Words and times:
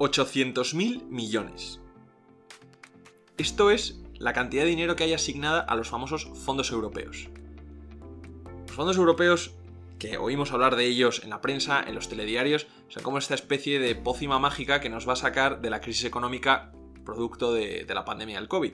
800.000 0.00 1.04
millones. 1.08 1.78
Esto 3.36 3.70
es 3.70 4.00
la 4.14 4.32
cantidad 4.32 4.62
de 4.62 4.70
dinero 4.70 4.96
que 4.96 5.04
hay 5.04 5.12
asignada 5.12 5.60
a 5.60 5.76
los 5.76 5.90
famosos 5.90 6.24
fondos 6.24 6.70
europeos. 6.70 7.28
Los 8.66 8.76
fondos 8.76 8.96
europeos, 8.96 9.56
que 9.98 10.16
oímos 10.16 10.52
hablar 10.52 10.76
de 10.76 10.86
ellos 10.86 11.22
en 11.22 11.28
la 11.28 11.42
prensa, 11.42 11.84
en 11.86 11.94
los 11.94 12.08
telediarios, 12.08 12.66
son 12.88 13.02
como 13.02 13.18
esta 13.18 13.34
especie 13.34 13.78
de 13.78 13.94
pócima 13.94 14.38
mágica 14.38 14.80
que 14.80 14.88
nos 14.88 15.06
va 15.06 15.12
a 15.12 15.16
sacar 15.16 15.60
de 15.60 15.68
la 15.68 15.82
crisis 15.82 16.04
económica 16.04 16.72
producto 17.04 17.52
de, 17.52 17.84
la 17.86 18.06
pandemia 18.06 18.38
del 18.38 18.48
COVID. 18.48 18.72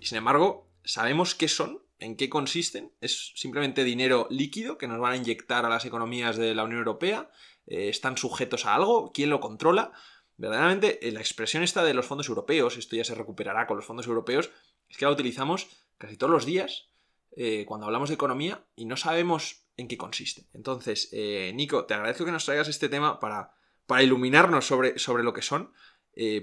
Sin 0.00 0.18
embargo, 0.18 0.70
¿sabemos 0.84 1.34
qué 1.34 1.48
son? 1.48 1.82
¿En 1.98 2.14
qué 2.14 2.28
consisten? 2.28 2.92
¿Es 3.00 3.32
simplemente 3.34 3.82
dinero 3.82 4.28
líquido 4.30 4.78
que 4.78 4.86
nos 4.86 5.00
van 5.00 5.14
a 5.14 5.16
inyectar 5.16 5.64
a 5.64 5.68
las 5.68 5.86
economías 5.86 6.36
de 6.36 6.54
la 6.54 6.62
Unión 6.62 6.78
Europea? 6.78 7.32
Eh, 7.66 7.88
¿Están 7.88 8.16
sujetos 8.16 8.64
a 8.64 8.76
algo? 8.76 9.10
¿Quién 9.12 9.30
lo 9.30 9.40
controla? 9.40 9.90
Verdaderamente, 10.38 11.06
eh, 11.06 11.12
la 11.12 11.20
expresión 11.20 11.62
esta 11.62 11.84
de 11.84 11.92
los 11.92 12.06
fondos 12.06 12.28
europeos, 12.28 12.76
esto 12.76 12.96
ya 12.96 13.04
se 13.04 13.14
recuperará 13.14 13.66
con 13.66 13.76
los 13.76 13.84
fondos 13.84 14.06
europeos, 14.06 14.50
es 14.88 14.96
que 14.96 15.04
la 15.04 15.10
utilizamos 15.10 15.68
casi 15.98 16.16
todos 16.16 16.32
los 16.32 16.46
días 16.46 16.88
eh, 17.36 17.64
cuando 17.66 17.86
hablamos 17.86 18.08
de 18.08 18.14
economía 18.14 18.64
y 18.74 18.86
no 18.86 18.96
sabemos 18.96 19.64
en 19.76 19.88
qué 19.88 19.98
consiste. 19.98 20.46
Entonces, 20.54 21.12
Nico, 21.54 21.84
te 21.84 21.94
agradezco 21.94 22.24
que 22.24 22.32
nos 22.32 22.44
traigas 22.44 22.66
este 22.66 22.88
tema 22.88 23.20
para, 23.20 23.52
para 23.86 24.02
iluminarnos 24.02 24.66
sobre, 24.66 24.98
sobre 24.98 25.22
lo 25.22 25.32
que 25.32 25.42
son, 25.42 25.72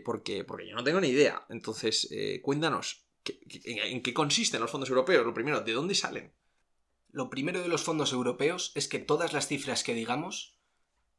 porque, 0.05 0.45
porque 0.45 0.69
yo 0.69 0.75
no 0.75 0.85
tengo 0.85 1.01
ni 1.01 1.09
idea. 1.09 1.45
Entonces, 1.49 2.09
cuéntanos, 2.41 3.05
¿En 3.25 4.01
qué 4.03 4.13
consisten 4.13 4.61
los 4.61 4.69
fondos 4.69 4.89
europeos? 4.89 5.25
Lo 5.25 5.33
primero, 5.33 5.61
¿de 5.61 5.73
dónde 5.73 5.95
salen? 5.95 6.33
Lo 7.11 7.29
primero 7.29 7.61
de 7.61 7.67
los 7.67 7.83
fondos 7.83 8.13
europeos 8.13 8.71
es 8.75 8.87
que 8.87 8.99
todas 8.99 9.33
las 9.33 9.47
cifras 9.47 9.83
que 9.83 9.93
digamos 9.93 10.57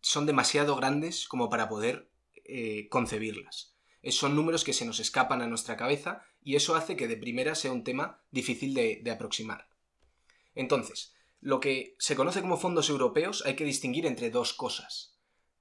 son 0.01 0.27
demasiado 0.27 0.77
grandes 0.77 1.27
como 1.27 1.49
para 1.49 1.69
poder 1.69 2.11
eh, 2.49 2.89
concebirlas. 2.89 3.75
Son 4.11 4.37
números 4.37 4.63
que 4.63 4.73
se 4.73 4.85
nos 4.85 5.01
escapan 5.01 5.43
a 5.43 5.49
nuestra 5.49 5.77
cabeza 5.77 6.23
y 6.41 6.55
eso 6.55 6.77
hace 6.77 6.97
que 6.97 7.09
de 7.09 7.17
primera 7.17 7.55
sea 7.57 7.73
un 7.73 7.83
tema 7.83 8.23
difícil 8.31 8.73
de 8.73 9.11
aproximar. 9.11 9.69
Entonces, 10.55 11.15
lo 11.41 11.61
que 11.61 11.95
se 11.99 12.17
conoce 12.17 12.41
como 12.41 12.57
fondos 12.57 12.89
europeos 12.89 13.45
hay 13.47 13.55
que 13.57 13.65
distinguir 13.65 14.07
entre 14.07 14.31
dos 14.31 14.53
cosas. 14.53 15.17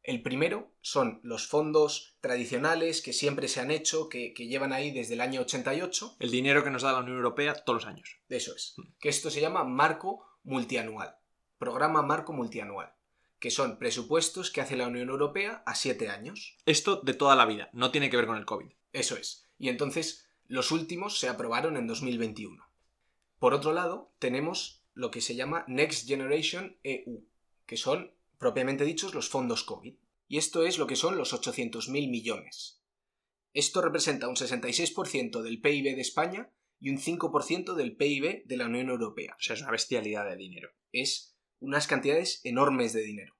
El 0.05 0.21
primero 0.21 0.71
son 0.81 1.19
los 1.23 1.47
fondos 1.47 2.15
tradicionales 2.21 3.01
que 3.01 3.11
siempre 3.11 3.47
se 3.47 3.59
han 3.59 3.71
hecho, 3.71 4.07
que, 4.07 4.33
llevan 4.35 4.71
ahí 4.71 4.91
desde 4.91 5.15
el 5.15 5.21
año 5.21 5.41
88. 5.41 6.17
El 6.19 6.29
dinero 6.29 6.63
que 6.63 6.69
nos 6.69 6.83
da 6.83 6.91
la 6.91 6.99
Unión 6.99 7.17
Europea 7.17 7.55
todos 7.55 7.83
los 7.83 7.91
años. 7.91 8.19
Eso 8.29 8.55
es. 8.55 8.75
Mm. 8.77 8.81
Que 8.99 9.09
esto 9.09 9.31
se 9.31 9.41
llama 9.41 9.63
marco 9.63 10.23
multianual. 10.43 11.17
Programa 11.57 12.03
marco 12.03 12.33
multianual. 12.33 12.94
Que 13.45 13.51
son 13.51 13.77
presupuestos 13.77 14.49
que 14.49 14.59
hace 14.59 14.75
la 14.75 14.87
Unión 14.87 15.09
Europea 15.09 15.61
a 15.67 15.75
siete 15.75 16.09
años. 16.09 16.57
Esto 16.65 17.01
de 17.03 17.13
toda 17.13 17.35
la 17.35 17.45
vida, 17.45 17.69
no 17.73 17.91
tiene 17.91 18.09
que 18.09 18.17
ver 18.17 18.25
con 18.25 18.37
el 18.37 18.45
COVID. 18.45 18.71
Eso 18.91 19.15
es. 19.17 19.47
Y 19.59 19.69
entonces 19.69 20.27
los 20.47 20.71
últimos 20.71 21.19
se 21.19 21.29
aprobaron 21.29 21.77
en 21.77 21.85
2021. 21.85 22.67
Por 23.37 23.53
otro 23.53 23.71
lado, 23.71 24.15
tenemos 24.17 24.83
lo 24.95 25.11
que 25.11 25.21
se 25.21 25.35
llama 25.35 25.63
Next 25.67 26.07
Generation 26.07 26.79
EU, 26.81 27.23
que 27.67 27.77
son 27.77 28.15
propiamente 28.39 28.83
dichos 28.83 29.13
los 29.13 29.29
fondos 29.29 29.63
COVID. 29.63 29.93
Y 30.27 30.37
esto 30.39 30.65
es 30.65 30.79
lo 30.79 30.87
que 30.87 30.95
son 30.95 31.15
los 31.15 31.31
800.000 31.31 31.91
millones. 32.09 32.81
Esto 33.53 33.79
representa 33.83 34.27
un 34.27 34.37
66% 34.37 35.43
del 35.43 35.61
PIB 35.61 35.93
de 35.93 36.01
España 36.01 36.49
y 36.79 36.89
un 36.89 36.97
5% 36.97 37.75
del 37.75 37.95
PIB 37.95 38.47
de 38.47 38.57
la 38.57 38.65
Unión 38.65 38.89
Europea. 38.89 39.35
O 39.37 39.43
sea, 39.43 39.53
es 39.53 39.61
una 39.61 39.69
bestialidad 39.69 40.27
de 40.27 40.35
dinero. 40.35 40.71
Es 40.91 41.37
unas 41.59 41.85
cantidades 41.85 42.41
enormes 42.43 42.91
de 42.93 43.03
dinero. 43.03 43.34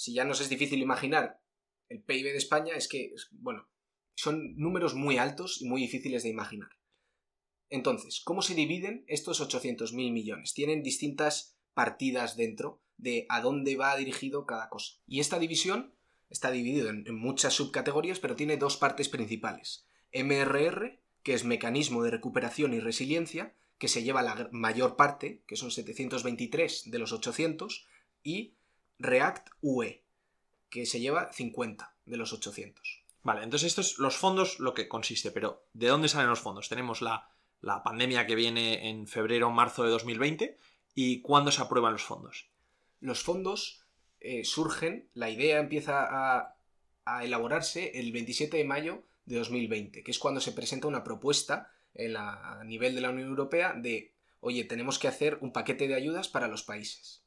Si 0.00 0.14
ya 0.14 0.24
nos 0.24 0.40
es 0.40 0.48
difícil 0.48 0.80
imaginar 0.80 1.42
el 1.90 2.02
PIB 2.02 2.32
de 2.32 2.38
España, 2.38 2.74
es 2.74 2.88
que, 2.88 3.12
bueno, 3.32 3.68
son 4.14 4.56
números 4.56 4.94
muy 4.94 5.18
altos 5.18 5.60
y 5.60 5.68
muy 5.68 5.82
difíciles 5.82 6.22
de 6.22 6.30
imaginar. 6.30 6.70
Entonces, 7.68 8.22
¿cómo 8.24 8.40
se 8.40 8.54
dividen 8.54 9.04
estos 9.08 9.42
800.000 9.42 9.92
millones? 10.10 10.54
Tienen 10.54 10.82
distintas 10.82 11.58
partidas 11.74 12.38
dentro 12.38 12.80
de 12.96 13.26
a 13.28 13.42
dónde 13.42 13.76
va 13.76 13.94
dirigido 13.94 14.46
cada 14.46 14.70
cosa. 14.70 14.94
Y 15.06 15.20
esta 15.20 15.38
división 15.38 15.94
está 16.30 16.50
dividido 16.50 16.88
en, 16.88 17.04
muchas 17.14 17.52
subcategorías, 17.52 18.20
pero 18.20 18.36
tiene 18.36 18.56
dos 18.56 18.78
partes 18.78 19.10
principales. 19.10 19.84
MRR, 20.14 20.98
que 21.22 21.34
es 21.34 21.44
Mecanismo 21.44 22.02
de 22.04 22.10
Recuperación 22.10 22.72
y 22.72 22.80
Resiliencia, 22.80 23.54
que 23.76 23.88
se 23.88 24.02
lleva 24.02 24.22
la 24.22 24.48
mayor 24.50 24.96
parte, 24.96 25.42
que 25.46 25.56
son 25.56 25.70
723 25.70 26.90
de 26.90 26.98
los 26.98 27.12
800, 27.12 27.86
y 28.22 28.56
React 29.00 29.48
UE, 29.60 30.04
que 30.68 30.86
se 30.86 31.00
lleva 31.00 31.32
50 31.32 31.96
de 32.06 32.16
los 32.16 32.32
800. 32.32 33.02
Vale, 33.22 33.42
entonces 33.42 33.66
estos 33.66 33.98
los 33.98 34.16
fondos 34.16 34.60
lo 34.60 34.72
que 34.72 34.88
consiste, 34.88 35.30
pero 35.30 35.66
¿de 35.74 35.88
dónde 35.88 36.08
salen 36.08 36.30
los 36.30 36.40
fondos? 36.40 36.68
Tenemos 36.68 37.02
la, 37.02 37.28
la 37.60 37.82
pandemia 37.82 38.26
que 38.26 38.36
viene 38.36 38.88
en 38.88 39.08
febrero 39.08 39.48
o 39.48 39.50
marzo 39.50 39.82
de 39.82 39.90
2020 39.90 40.58
y 40.94 41.20
¿cuándo 41.20 41.50
se 41.50 41.60
aprueban 41.60 41.92
los 41.92 42.04
fondos? 42.04 42.50
los 43.00 43.22
fondos 43.22 43.82
eh, 44.20 44.44
surgen, 44.44 45.08
la 45.14 45.30
idea 45.30 45.58
empieza 45.58 46.06
a, 46.08 46.56
elaborarse 47.24 47.98
el 47.98 48.12
27 48.12 48.56
de 48.56 48.64
mayo 48.64 49.02
de 49.24 49.36
2020, 49.38 50.04
que 50.04 50.10
es 50.12 50.18
cuando 50.20 50.40
se 50.40 50.52
presenta 50.52 50.86
una 50.86 51.02
propuesta 51.02 51.72
a 52.16 52.62
nivel 52.64 52.94
de 52.94 53.00
la 53.00 53.10
Unión 53.10 53.28
Europea 53.28 53.72
de, 53.76 54.14
oye, 54.38 54.62
tenemos 54.62 55.00
que 55.00 55.08
hacer 55.08 55.38
un 55.40 55.52
paquete 55.52 55.88
de 55.88 55.96
ayudas 55.96 56.28
para 56.28 56.46
los 56.46 56.62
países. 56.62 57.24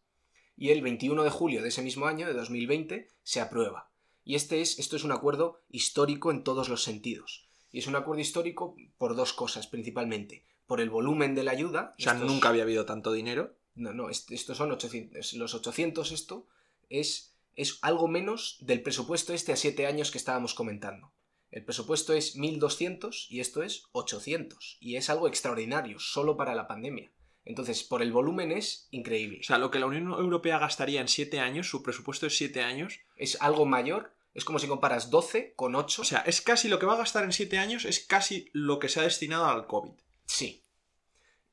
Y 0.55 0.69
el 0.69 0.81
21 0.81 1.23
de 1.23 1.29
julio 1.29 1.61
de 1.61 1.69
ese 1.69 1.81
mismo 1.81 2.05
año, 2.05 2.27
de 2.27 2.33
2020, 2.33 3.07
se 3.23 3.41
aprueba. 3.41 3.89
Y 4.23 4.35
este 4.35 4.61
es, 4.61 4.79
esto 4.79 4.95
es 4.95 5.03
un 5.03 5.11
acuerdo 5.11 5.61
histórico 5.69 6.31
en 6.31 6.43
todos 6.43 6.69
los 6.69 6.83
sentidos. 6.83 7.47
Y 7.71 7.79
es 7.79 7.87
un 7.87 7.95
acuerdo 7.95 8.21
histórico 8.21 8.75
por 8.97 9.15
dos 9.15 9.33
cosas 9.33 9.67
principalmente. 9.67 10.45
Por 10.67 10.79
el 10.79 10.89
volumen 10.89 11.35
de 11.35 11.43
la 11.43 11.51
ayuda. 11.51 11.93
O 11.97 12.01
sea, 12.01 12.13
nunca 12.13 12.49
había 12.49 12.63
habido 12.63 12.85
tanto 12.85 13.11
dinero. 13.11 13.55
No, 13.75 13.93
no, 13.93 14.09
estos 14.09 14.57
son 14.57 14.71
800. 14.71 15.33
Los 15.33 15.55
800, 15.55 16.11
esto 16.11 16.47
es, 16.89 17.33
es 17.55 17.79
algo 17.81 18.07
menos 18.07 18.57
del 18.61 18.81
presupuesto 18.81 19.33
este 19.33 19.51
a 19.51 19.55
7 19.55 19.87
años 19.87 20.11
que 20.11 20.19
estábamos 20.19 20.53
comentando. 20.53 21.11
El 21.49 21.65
presupuesto 21.65 22.13
es 22.13 22.37
1.200 22.37 23.27
y 23.29 23.39
esto 23.39 23.63
es 23.63 23.83
800. 23.91 24.77
Y 24.79 24.95
es 24.95 25.09
algo 25.09 25.27
extraordinario, 25.27 25.99
solo 25.99 26.37
para 26.37 26.55
la 26.55 26.67
pandemia. 26.67 27.11
Entonces, 27.45 27.83
por 27.83 28.01
el 28.01 28.11
volumen 28.11 28.51
es 28.51 28.87
increíble. 28.91 29.39
O 29.41 29.43
sea, 29.43 29.57
lo 29.57 29.69
que 29.69 29.79
la 29.79 29.85
Unión 29.85 30.11
Europea 30.11 30.59
gastaría 30.59 31.01
en 31.01 31.07
7 31.07 31.39
años, 31.39 31.67
su 31.67 31.83
presupuesto 31.83 32.27
es 32.27 32.37
7 32.37 32.61
años. 32.61 33.01
Es 33.17 33.41
algo 33.41 33.65
mayor. 33.65 34.13
Es 34.33 34.45
como 34.45 34.59
si 34.59 34.67
comparas 34.67 35.09
12 35.09 35.53
con 35.55 35.75
8. 35.75 36.01
O 36.01 36.05
sea, 36.05 36.19
es 36.19 36.41
casi 36.41 36.69
lo 36.69 36.79
que 36.79 36.85
va 36.85 36.93
a 36.93 36.97
gastar 36.97 37.23
en 37.23 37.33
7 37.33 37.57
años, 37.57 37.85
es 37.85 37.99
casi 37.99 38.49
lo 38.53 38.79
que 38.79 38.89
se 38.89 38.99
ha 38.99 39.03
destinado 39.03 39.45
al 39.45 39.67
COVID. 39.67 39.91
Sí, 40.25 40.63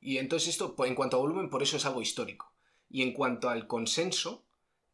y 0.01 0.17
entonces 0.17 0.49
esto, 0.49 0.75
en 0.83 0.95
cuanto 0.95 1.17
a 1.17 1.19
volumen, 1.19 1.49
por 1.49 1.61
eso 1.61 1.77
es 1.77 1.85
algo 1.85 2.01
histórico. 2.01 2.51
Y 2.89 3.03
en 3.03 3.13
cuanto 3.13 3.49
al 3.49 3.67
consenso, 3.67 4.43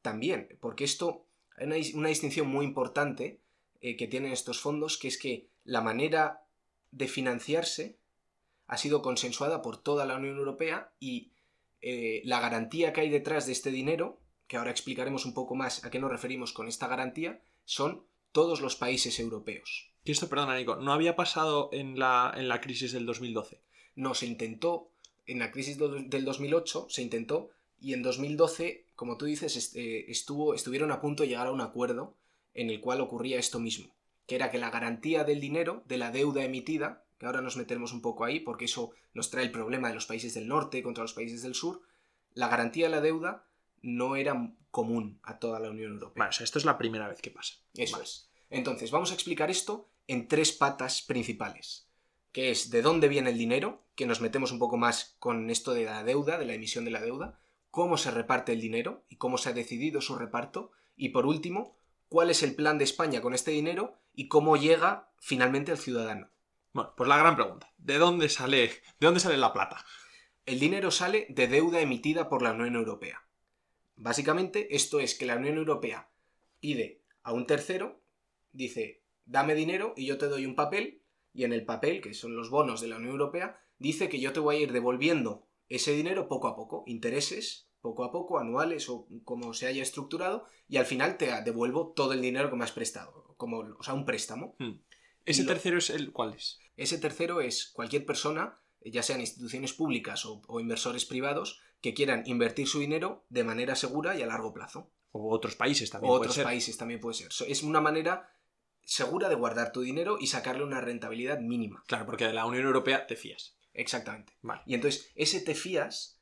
también, 0.02 0.58
porque 0.60 0.84
esto, 0.84 1.26
hay 1.56 1.94
una, 1.96 2.10
distinción 2.10 2.48
muy 2.48 2.66
importante 2.66 3.40
eh, 3.80 3.96
que 3.96 4.08
tienen 4.08 4.34
estos 4.34 4.60
fondos, 4.60 4.98
que 4.98 5.08
es 5.08 5.18
que 5.18 5.48
la 5.64 5.82
manera 5.82 6.46
de 6.92 7.08
financiarse 7.08 7.98
ha 8.68 8.78
sido 8.78 9.02
consensuada 9.02 9.62
por 9.62 9.78
toda 9.78 10.06
la 10.06 10.16
Unión 10.16 10.38
Europea 10.38 10.92
y 11.00 11.32
eh, 11.82 12.22
la 12.26 12.40
garantía 12.40 12.94
que 12.94 13.02
hay 13.02 13.10
detrás 13.10 13.46
de 13.46 13.54
este 13.54 13.72
dinero, 13.72 14.20
que 14.48 14.58
ahora 14.58 14.72
explicaremos 14.72 15.26
un 15.26 15.34
poco 15.34 15.56
más 15.56 15.84
a 15.84 15.90
qué 15.90 16.00
nos 16.00 16.12
referimos 16.12 16.54
con 16.54 16.68
esta 16.68 16.88
garantía, 16.88 17.42
son 17.66 18.06
todos 18.32 18.62
los 18.62 18.76
países 18.76 19.20
europeos. 19.20 19.90
Y 20.04 20.12
esto, 20.12 20.30
perdona, 20.30 20.58
Nico, 20.58 20.76
¿no 20.78 20.94
había 20.94 21.16
pasado 21.16 21.70
en 21.74 22.00
la, 22.00 22.34
en 22.36 22.48
la 22.48 22.62
crisis 22.62 22.92
del 22.92 23.06
2012? 23.06 23.62
No, 23.96 24.14
se 24.14 24.26
intentó 24.26 24.92
en 25.28 25.40
la 25.40 25.52
crisis 25.52 25.78
del 25.78 26.26
2008 26.26 26.88
se 26.90 27.02
intentó 27.02 27.50
y 27.80 27.94
en 27.94 28.02
2012, 28.02 28.86
como 28.96 29.18
tú 29.18 29.26
dices, 29.26 29.76
eh, 29.76 30.06
estuvo, 30.08 30.54
estuvieron 30.54 30.92
a 30.92 31.02
punto 31.02 31.24
de 31.24 31.30
llegar 31.30 31.48
a 31.48 31.52
un 31.52 31.62
acuerdo 31.62 32.16
en 32.54 32.70
el 32.70 32.82
cual 32.82 33.02
ocurría 33.02 33.38
esto 33.38 33.60
mismo, 33.60 33.94
que 34.26 34.36
era 34.36 34.50
que 34.50 34.58
la 34.58 34.72
garantía 34.72 35.24
del 35.24 35.40
dinero, 35.40 35.84
de 35.86 35.98
la 35.98 36.12
deuda 36.12 36.44
emitida, 36.44 37.04
que 37.18 37.26
ahora 37.26 37.42
nos 37.42 37.58
metemos 37.58 37.94
un 37.94 38.02
poco 38.02 38.26
ahí 38.26 38.40
porque 38.40 38.66
eso 38.66 38.92
nos 39.14 39.30
trae 39.30 39.44
el 39.44 39.52
problema 39.52 39.88
de 39.88 39.96
los 39.96 40.06
países 40.06 40.34
del 40.34 40.48
norte 40.48 40.84
contra 40.84 41.04
los 41.04 41.14
países 41.14 41.42
del 41.42 41.56
sur, 41.56 41.82
la 42.34 42.48
garantía 42.48 42.86
de 42.86 42.92
la 42.92 43.02
deuda 43.02 43.48
no 43.82 44.16
era 44.16 44.54
común 44.72 45.20
a 45.24 45.40
toda 45.40 45.60
la 45.60 45.70
Unión 45.70 45.94
Europea. 45.94 46.20
Vale, 46.20 46.30
o 46.30 46.34
sea, 46.34 46.44
esto 46.44 46.60
es 46.60 46.66
la 46.66 46.78
primera 46.78 47.08
vez 47.08 47.22
que 47.22 47.32
pasa. 47.32 47.56
Eso 47.74 48.02
es. 48.02 48.30
Entonces, 48.50 48.92
vamos 48.92 49.12
a 49.12 49.14
explicar 49.14 49.50
esto 49.50 49.90
en 50.08 50.28
tres 50.28 50.52
patas 50.52 51.02
principales 51.02 51.88
que 52.38 52.52
es 52.52 52.70
de 52.70 52.84
dónde 52.84 53.08
viene 53.08 53.32
el 53.32 53.38
dinero, 53.40 53.82
que 53.96 54.06
nos 54.06 54.22
metemos 54.22 54.52
un 54.52 54.60
poco 54.60 54.78
más 54.78 55.16
con 55.18 55.50
esto 55.50 55.74
de 55.74 55.86
la 55.86 56.04
deuda, 56.04 56.38
de 56.38 56.46
la 56.46 56.54
emisión 56.54 56.86
de 56.86 56.92
la 56.92 57.02
deuda, 57.02 57.40
cómo 57.72 57.98
se 57.98 58.12
reparte 58.12 58.54
el 58.54 58.62
dinero 58.62 59.04
y 59.10 59.16
cómo 59.16 59.40
se 59.40 59.50
ha 59.50 59.54
decidido 59.54 60.02
su 60.02 60.16
reparto, 60.16 60.70
y 60.96 61.10
por 61.10 61.26
último, 61.26 61.76
cuál 62.10 62.30
es 62.30 62.44
el 62.44 62.54
plan 62.54 62.78
de 62.78 62.84
España 62.84 63.22
con 63.22 63.34
este 63.34 63.50
dinero 63.50 63.98
y 64.14 64.28
cómo 64.28 64.56
llega 64.56 65.10
finalmente 65.18 65.72
al 65.72 65.80
ciudadano. 65.80 66.30
Bueno, 66.78 66.94
pues 66.96 67.10
la 67.10 67.18
gran 67.18 67.36
pregunta, 67.36 67.74
¿de 67.80 67.98
dónde 67.98 68.30
sale, 68.30 68.68
de 68.68 68.72
dónde 69.00 69.20
sale 69.20 69.36
la 69.36 69.52
plata? 69.52 69.84
El 70.46 70.60
dinero 70.60 70.92
sale 70.92 71.26
de 71.30 71.48
deuda 71.48 71.82
emitida 71.82 72.30
por 72.30 72.44
la 72.44 72.52
Unión 72.52 72.76
Europea. 72.76 73.28
Básicamente, 73.96 74.76
esto 74.76 75.00
es 75.00 75.16
que 75.16 75.26
la 75.26 75.38
Unión 75.38 75.58
Europea 75.58 76.12
pide 76.60 77.02
a 77.24 77.34
un 77.34 77.48
tercero, 77.48 78.04
dice, 78.52 79.02
dame 79.26 79.56
dinero 79.56 79.96
y 79.98 80.06
yo 80.06 80.20
te 80.20 80.28
doy 80.28 80.46
un 80.46 80.54
papel 80.54 81.02
y 81.34 81.46
en 81.46 81.54
el 81.54 81.66
papel, 81.66 82.00
que 82.00 82.14
son 82.14 82.36
los 82.36 82.52
bonos 82.52 82.80
de 82.80 82.90
la 82.90 82.98
Unión 82.98 83.14
Europea, 83.14 83.60
dice 83.80 84.08
que 84.08 84.20
yo 84.20 84.32
te 84.32 84.40
voy 84.40 84.58
a 84.58 84.60
ir 84.60 84.72
devolviendo 84.72 85.48
ese 85.70 85.94
dinero 85.94 86.28
poco 86.28 86.48
a 86.48 86.56
poco, 86.56 86.84
intereses 86.86 87.72
poco 87.82 88.04
a 88.04 88.12
poco, 88.12 88.38
anuales 88.38 88.88
o 88.90 89.08
como 89.24 89.56
se 89.56 89.66
haya 89.66 89.82
estructurado, 89.82 90.46
y 90.68 90.78
al 90.78 90.86
final 90.86 91.18
te 91.18 91.42
devuelvo 91.42 91.94
todo 91.94 92.14
el 92.14 92.22
dinero 92.22 92.52
que 92.52 92.56
me 92.56 92.66
has 92.66 92.72
prestado, 92.72 93.34
como, 93.36 93.62
o 93.62 93.82
sea, 93.82 93.96
un 93.96 94.06
préstamo. 94.06 94.56
Hmm. 94.60 94.74
¿Ese 95.28 95.44
tercero 95.44 95.78
es 95.78 95.90
el 95.90 96.12
cuál 96.12 96.34
es? 96.34 96.60
Ese 96.76 96.98
tercero 96.98 97.42
es 97.42 97.68
cualquier 97.68 98.06
persona, 98.06 98.60
ya 98.84 99.04
sean 99.04 99.22
instituciones 99.22 99.74
públicas 99.74 100.26
o, 100.26 100.60
inversores 100.60 101.06
privados, 101.06 101.60
que 101.82 101.94
quieran 101.94 102.24
invertir 102.26 102.68
su 102.68 102.80
dinero 102.80 103.26
de 103.30 103.44
manera 103.44 103.76
segura 103.76 104.18
y 104.18 104.24
a 104.24 104.28
largo 104.28 104.54
plazo. 104.54 104.92
O 105.12 105.30
otros 105.34 105.56
países 105.56 105.90
también. 105.90 106.12
O 106.12 106.16
otros 106.16 106.38
países 106.40 106.78
también 106.78 107.00
puede 107.00 107.16
ser. 107.16 107.30
Es 107.48 107.64
una 107.64 107.82
manera 107.82 108.30
segura 108.84 109.30
de 109.30 109.36
guardar 109.36 109.72
tu 109.72 109.82
dinero 109.82 110.18
y 110.20 110.28
sacarle 110.28 110.64
una 110.64 110.82
rentabilidad 110.82 111.40
mínima. 111.40 111.84
Claro, 111.88 112.06
porque 112.06 112.26
de 112.26 112.34
la 112.34 112.46
Unión 112.46 112.66
Europea 112.66 113.06
te 113.06 113.16
fías. 113.16 113.58
Exactamente. 113.74 114.34
Y 114.66 114.74
entonces, 114.74 115.12
ese 115.16 115.42
te 115.42 115.54
fías 115.54 116.18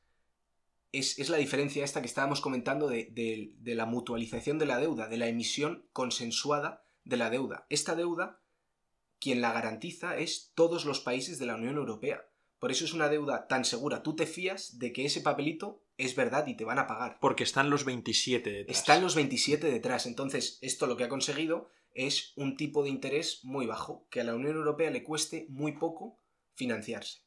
es, 0.92 1.30
la 1.30 1.38
diferencia 1.38 1.84
esta 1.84 2.02
que 2.02 2.08
estábamos 2.08 2.42
comentando 2.42 2.88
de, 2.88 3.10
de, 3.12 3.76
la 3.76 3.86
mutualización 3.86 4.58
de 4.58 4.66
la 4.66 4.80
deuda, 4.80 5.08
de 5.08 5.18
la 5.18 5.28
emisión 5.28 5.88
consensuada 5.94 6.86
de 7.04 7.18
la 7.18 7.30
deuda. 7.30 7.66
Esta 7.70 7.96
deuda, 7.96 8.42
quien 9.20 9.42
la 9.42 9.54
garantiza 9.54 10.18
es 10.18 10.52
todos 10.56 10.86
los 10.86 11.00
países 11.00 11.40
de 11.40 11.46
la 11.46 11.56
Unión 11.56 11.78
Europea. 11.78 12.28
Por 12.60 12.72
eso 12.72 12.86
es 12.86 12.94
una 12.94 13.10
deuda 13.10 13.48
tan 13.48 13.66
segura. 13.66 14.04
Tú 14.04 14.16
te 14.16 14.26
fías 14.26 14.80
de 14.80 14.94
que 14.94 15.06
ese 15.06 15.22
papelito 15.22 15.84
es 15.98 16.16
verdad 16.16 16.48
y 16.48 16.56
te 16.56 16.66
van 16.66 16.80
a 16.80 16.88
pagar. 16.88 17.18
Porque 17.22 17.44
están 17.44 17.70
los 17.70 17.86
27 17.86 18.50
detrás. 18.50 18.78
Están 18.78 19.02
los 19.02 19.16
27 19.16 19.68
detrás. 19.68 20.06
Entonces, 20.06 20.58
esto 20.62 20.88
lo 20.88 20.98
que 20.98 21.04
ha 21.04 21.10
conseguido 21.10 21.70
es 21.94 22.34
un 22.36 22.58
tipo 22.58 22.84
de 22.84 22.90
interés 22.90 23.40
muy 23.44 23.66
bajo, 23.66 24.08
que 24.10 24.22
a 24.22 24.24
la 24.24 24.36
Unión 24.36 24.56
Europea 24.56 24.92
le 24.92 25.04
cueste 25.04 25.48
muy 25.50 25.74
poco 25.74 26.20
financiarse. 26.54 27.26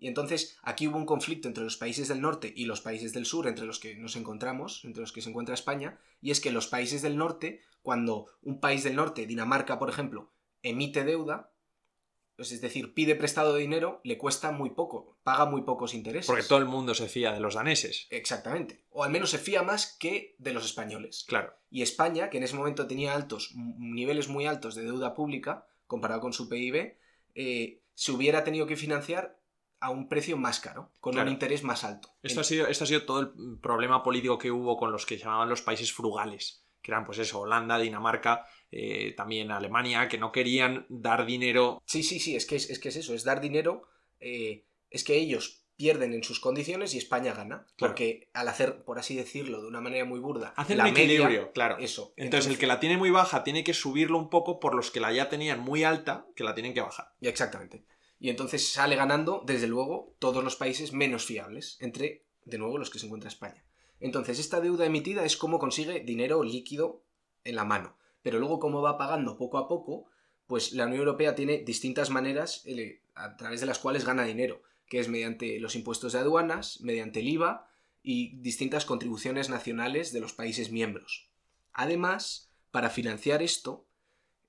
Y 0.00 0.08
entonces 0.08 0.58
aquí 0.62 0.88
hubo 0.88 0.96
un 0.96 1.06
conflicto 1.06 1.46
entre 1.46 1.62
los 1.62 1.76
países 1.76 2.08
del 2.08 2.22
norte 2.22 2.52
y 2.56 2.64
los 2.64 2.80
países 2.80 3.12
del 3.12 3.26
sur, 3.26 3.46
entre 3.46 3.66
los 3.66 3.78
que 3.78 3.96
nos 3.96 4.16
encontramos, 4.16 4.82
entre 4.84 5.02
los 5.02 5.12
que 5.12 5.20
se 5.20 5.28
encuentra 5.28 5.54
España, 5.54 6.00
y 6.22 6.30
es 6.30 6.40
que 6.40 6.50
los 6.50 6.66
países 6.66 7.02
del 7.02 7.18
norte, 7.18 7.60
cuando 7.82 8.26
un 8.42 8.60
país 8.60 8.82
del 8.82 8.96
norte, 8.96 9.26
Dinamarca 9.26 9.78
por 9.78 9.90
ejemplo, 9.90 10.32
emite 10.62 11.04
deuda, 11.04 11.52
pues 12.36 12.52
es 12.52 12.60
decir, 12.60 12.94
pide 12.94 13.16
prestado 13.16 13.56
dinero, 13.56 14.00
le 14.02 14.16
cuesta 14.16 14.50
muy 14.50 14.70
poco, 14.70 15.18
paga 15.22 15.44
muy 15.44 15.62
pocos 15.62 15.92
intereses. 15.92 16.26
Porque 16.26 16.42
todo 16.42 16.58
el 16.58 16.64
mundo 16.64 16.94
se 16.94 17.08
fía 17.08 17.32
de 17.32 17.40
los 17.40 17.54
daneses. 17.54 18.06
Exactamente. 18.08 18.84
O 18.90 19.04
al 19.04 19.10
menos 19.10 19.30
se 19.30 19.38
fía 19.38 19.62
más 19.62 19.96
que 19.98 20.36
de 20.38 20.54
los 20.54 20.64
españoles. 20.64 21.24
Claro. 21.28 21.52
Y 21.70 21.82
España, 21.82 22.30
que 22.30 22.38
en 22.38 22.44
ese 22.44 22.56
momento 22.56 22.86
tenía 22.86 23.14
altos, 23.14 23.52
niveles 23.54 24.28
muy 24.28 24.46
altos 24.46 24.74
de 24.74 24.84
deuda 24.84 25.14
pública, 25.14 25.66
comparado 25.86 26.22
con 26.22 26.32
su 26.32 26.48
PIB, 26.48 26.96
eh, 27.34 27.82
se 27.94 28.12
hubiera 28.12 28.42
tenido 28.42 28.66
que 28.66 28.76
financiar 28.76 29.38
a 29.80 29.90
un 29.90 30.08
precio 30.08 30.36
más 30.36 30.60
caro, 30.60 30.92
con 31.00 31.18
un 31.18 31.28
interés 31.28 31.64
más 31.64 31.84
alto. 31.84 32.10
Esto, 32.22 32.40
ha 32.40 32.44
sido, 32.44 32.66
esto 32.66 32.84
ha 32.84 32.86
sido 32.86 33.04
todo 33.04 33.20
el 33.20 33.58
problema 33.60 34.02
político 34.02 34.38
que 34.38 34.50
hubo 34.50 34.76
con 34.76 34.92
los 34.92 35.06
que 35.06 35.16
llamaban 35.16 35.48
los 35.48 35.62
países 35.62 35.92
frugales, 35.92 36.64
que 36.82 36.90
eran 36.90 37.04
pues 37.04 37.18
eso, 37.18 37.40
Holanda, 37.40 37.78
Dinamarca, 37.78 38.46
eh, 38.70 39.14
también 39.16 39.50
Alemania, 39.50 40.08
que 40.08 40.18
no 40.18 40.32
querían 40.32 40.86
dar 40.88 41.26
dinero. 41.26 41.82
Sí, 41.86 42.02
sí, 42.02 42.20
sí, 42.20 42.36
es 42.36 42.46
que 42.46 42.56
es, 42.56 42.78
que 42.78 42.88
es 42.88 42.96
eso, 42.96 43.14
es 43.14 43.24
dar 43.24 43.40
dinero, 43.40 43.88
eh, 44.20 44.64
es 44.90 45.04
que 45.04 45.16
ellos 45.16 45.60
pierden 45.80 46.12
en 46.12 46.22
sus 46.22 46.40
condiciones 46.40 46.94
y 46.94 46.98
España 46.98 47.32
gana. 47.32 47.66
Porque 47.78 48.28
al 48.34 48.48
hacer, 48.48 48.84
por 48.84 48.98
así 48.98 49.16
decirlo, 49.16 49.62
de 49.62 49.66
una 49.66 49.80
manera 49.80 50.04
muy 50.04 50.20
burda, 50.20 50.52
hacen 50.56 50.76
la 50.76 50.86
equilibrio, 50.86 51.52
claro. 51.52 51.78
Eso. 51.78 52.12
Entonces, 52.18 52.50
el 52.50 52.58
que 52.58 52.66
la 52.66 52.80
tiene 52.80 52.98
muy 52.98 53.10
baja 53.10 53.44
tiene 53.44 53.64
que 53.64 53.72
subirlo 53.72 54.18
un 54.18 54.28
poco 54.28 54.60
por 54.60 54.74
los 54.74 54.90
que 54.90 55.00
la 55.00 55.10
ya 55.10 55.30
tenían 55.30 55.60
muy 55.60 55.82
alta, 55.84 56.26
que 56.36 56.44
la 56.44 56.54
tienen 56.54 56.74
que 56.74 56.82
bajar. 56.82 57.14
Exactamente. 57.22 57.86
Y 58.18 58.28
entonces 58.28 58.70
sale 58.70 58.94
ganando, 58.94 59.42
desde 59.46 59.68
luego, 59.68 60.14
todos 60.18 60.44
los 60.44 60.54
países 60.54 60.92
menos 60.92 61.24
fiables, 61.24 61.78
entre, 61.80 62.26
de 62.44 62.58
nuevo, 62.58 62.76
los 62.76 62.90
que 62.90 62.98
se 62.98 63.06
encuentra 63.06 63.30
España. 63.30 63.64
Entonces, 64.00 64.38
esta 64.38 64.60
deuda 64.60 64.86
emitida 64.86 65.24
es 65.24 65.36
como 65.36 65.58
consigue 65.58 66.00
dinero 66.00 66.42
líquido 66.42 67.02
en 67.44 67.56
la 67.56 67.64
mano. 67.64 67.96
Pero 68.22 68.38
luego, 68.38 68.58
como 68.58 68.82
va 68.82 68.98
pagando 68.98 69.36
poco 69.36 69.58
a 69.58 69.68
poco, 69.68 70.06
pues 70.46 70.72
la 70.72 70.86
Unión 70.86 71.00
Europea 71.00 71.34
tiene 71.34 71.58
distintas 71.58 72.10
maneras 72.10 72.62
eh, 72.66 73.02
a 73.14 73.36
través 73.36 73.60
de 73.60 73.66
las 73.66 73.78
cuales 73.78 74.04
gana 74.04 74.24
dinero, 74.24 74.62
que 74.86 74.98
es 74.98 75.08
mediante 75.08 75.60
los 75.60 75.76
impuestos 75.76 76.12
de 76.12 76.18
aduanas, 76.18 76.80
mediante 76.80 77.20
el 77.20 77.28
IVA 77.28 77.68
y 78.02 78.36
distintas 78.40 78.84
contribuciones 78.84 79.48
nacionales 79.48 80.12
de 80.12 80.20
los 80.20 80.32
países 80.32 80.72
miembros. 80.72 81.30
Además, 81.72 82.50
para 82.70 82.90
financiar 82.90 83.42
esto, 83.42 83.86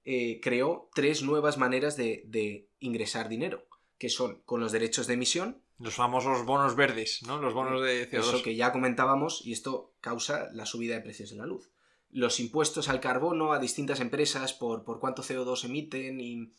eh, 0.03 0.39
creó 0.41 0.89
tres 0.95 1.21
nuevas 1.21 1.57
maneras 1.57 1.95
de, 1.95 2.67
ingresar 2.79 3.29
dinero, 3.29 3.67
que 3.97 4.09
son 4.09 4.41
con 4.45 4.59
los 4.59 4.71
derechos 4.71 5.05
de 5.07 5.13
emisión. 5.13 5.60
Los 5.81 5.95
famosos 5.95 6.45
bonos 6.45 6.75
verdes, 6.75 7.23
¿no? 7.25 7.41
Los 7.41 7.53
bonos 7.53 7.81
de 7.81 8.09
CO2. 8.09 8.19
Eso 8.19 8.43
que 8.43 8.55
ya 8.55 8.71
comentábamos 8.71 9.41
y 9.43 9.51
esto 9.51 9.93
causa 9.99 10.49
la 10.53 10.65
subida 10.65 10.93
de 10.93 11.01
precios 11.01 11.31
de 11.31 11.37
la 11.37 11.47
luz. 11.47 11.71
Los 12.11 12.39
impuestos 12.39 12.87
al 12.87 12.99
carbono 12.99 13.51
a 13.51 13.59
distintas 13.59 13.99
empresas 13.99 14.53
por, 14.53 14.83
por 14.83 14.99
cuánto 14.99 15.23
CO2 15.23 15.65
emiten 15.65 16.19
y 16.19 16.51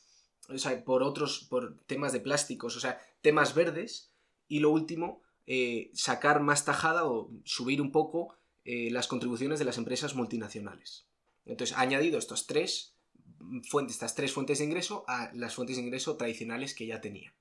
por 0.84 1.02
otros, 1.02 1.46
por 1.48 1.78
temas 1.86 2.12
de 2.12 2.20
plásticos, 2.20 2.76
o 2.76 2.80
sea, 2.80 2.98
temas 3.20 3.54
verdes. 3.54 4.10
Y 4.48 4.58
lo 4.58 4.70
último, 4.70 5.22
eh, 5.46 5.90
sacar 5.94 6.40
más 6.40 6.64
tajada 6.64 7.04
o 7.06 7.30
subir 7.44 7.80
un 7.80 7.92
poco 7.92 8.36
eh, 8.64 8.90
las 8.90 9.08
contribuciones 9.08 9.58
de 9.58 9.64
las 9.64 9.78
empresas 9.78 10.14
multinacionales. 10.14 11.06
Entonces, 11.44 11.76
ha 11.76 11.80
añadido 11.80 12.18
estos 12.18 12.46
tres 12.46 12.96
fuentes, 13.68 13.96
estas 13.96 14.14
tres 14.14 14.32
fuentes 14.32 14.58
de 14.58 14.64
ingreso 14.64 15.04
a 15.06 15.30
las 15.34 15.54
fuentes 15.54 15.76
de 15.76 15.82
ingreso 15.82 16.16
tradicionales 16.16 16.74
que 16.74 16.86
ya 16.86 17.00
tenía. 17.00 17.34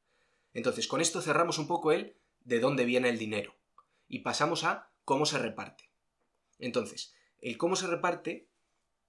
Entonces, 0.54 0.88
con 0.88 1.02
esto 1.02 1.22
cerramos 1.22 1.58
un 1.58 1.68
poco 1.68 1.92
el 1.92 2.16
de 2.44 2.60
dónde 2.60 2.86
viene 2.86 3.10
el 3.10 3.18
dinero 3.18 3.56
y 4.08 4.20
pasamos 4.20 4.64
a 4.64 4.92
cómo 5.06 5.26
se 5.26 5.38
reparte. 5.38 5.90
Entonces, 6.60 7.14
el 7.40 7.58
cómo 7.58 7.76
se 7.76 7.88
reparte 7.88 8.52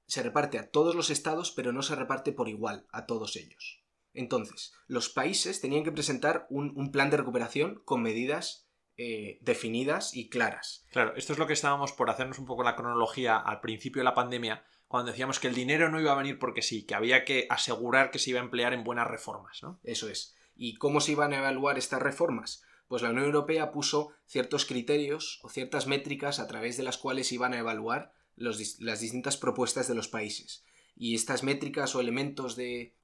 se 0.06 0.23
reparte 0.23 0.59
a 0.59 0.71
todos 0.71 0.94
los 0.94 1.11
estados, 1.11 1.53
pero 1.53 1.73
no 1.73 1.83
se 1.83 1.94
reparte 1.94 2.33
por 2.33 2.49
igual 2.49 2.87
a 2.93 3.06
todos 3.06 3.37
ellos. 3.37 3.83
Entonces, 4.15 4.75
los 4.87 5.09
países 5.09 5.61
tenían 5.61 5.85
que 5.85 5.93
presentar 5.93 6.47
un, 6.50 6.93
plan 6.93 7.09
de 7.09 7.17
recuperación 7.17 7.81
con 7.87 8.03
medidas 8.03 8.69
eh, 8.99 9.38
definidas 9.40 10.14
y 10.14 10.28
claras. 10.28 10.85
Claro, 10.90 11.14
esto 11.16 11.33
es 11.33 11.38
lo 11.38 11.47
que 11.47 11.55
estábamos 11.55 11.93
por 11.93 12.11
hacernos 12.11 12.38
un 12.38 12.45
poco 12.45 12.62
la 12.62 12.76
cronología 12.76 13.38
al 13.38 13.61
principio 13.61 14.00
de 14.00 14.05
la 14.05 14.14
pandemia, 14.14 14.66
cuando 14.87 15.12
decíamos 15.12 15.40
que 15.40 15.49
el 15.49 15.55
dinero 15.55 15.88
no 15.88 15.99
iba 15.99 16.12
a 16.12 16.16
venir 16.16 16.38
porque 16.38 16.61
sí, 16.61 16.85
que 16.85 16.95
había 16.95 17.25
que 17.25 17.47
asegurar 17.49 18.11
que 18.11 18.19
se 18.19 18.31
iba 18.31 18.40
a 18.40 18.45
emplear 18.45 18.75
en 18.75 18.85
buenas 18.85 19.09
reformas, 19.09 19.62
¿no? 19.62 19.81
Eso 19.83 20.11
es. 20.11 20.37
¿Y 20.56 20.75
cómo 20.75 21.00
se 21.00 21.12
iban 21.12 21.32
a 21.32 21.38
evaluar 21.38 21.78
estas 21.78 22.02
reformas? 22.02 22.62
Pues 22.88 23.02
la 23.02 23.11
Unión 23.11 23.26
Europea 23.26 23.73
puso 23.73 24.11
ciertos 24.26 24.66
criterios 24.66 25.40
o 25.42 25.49
ciertas 25.49 25.87
métricas 25.87 26.38
a 26.38 26.47
través 26.47 26.76
de 26.76 26.82
las 26.82 26.99
cuales 26.99 27.32
iban 27.32 27.54
a 27.54 27.59
evaluar 27.59 28.12
las 28.37 29.00
distintas 29.00 29.37
propuestas 29.37 29.88
de 29.88 29.94
los 29.94 30.09
países. 30.09 30.64
Y 30.97 31.14
estas 31.14 31.42
métricas 31.42 31.94
o 31.94 32.00
elementos 32.00 32.54
de, 32.56 32.94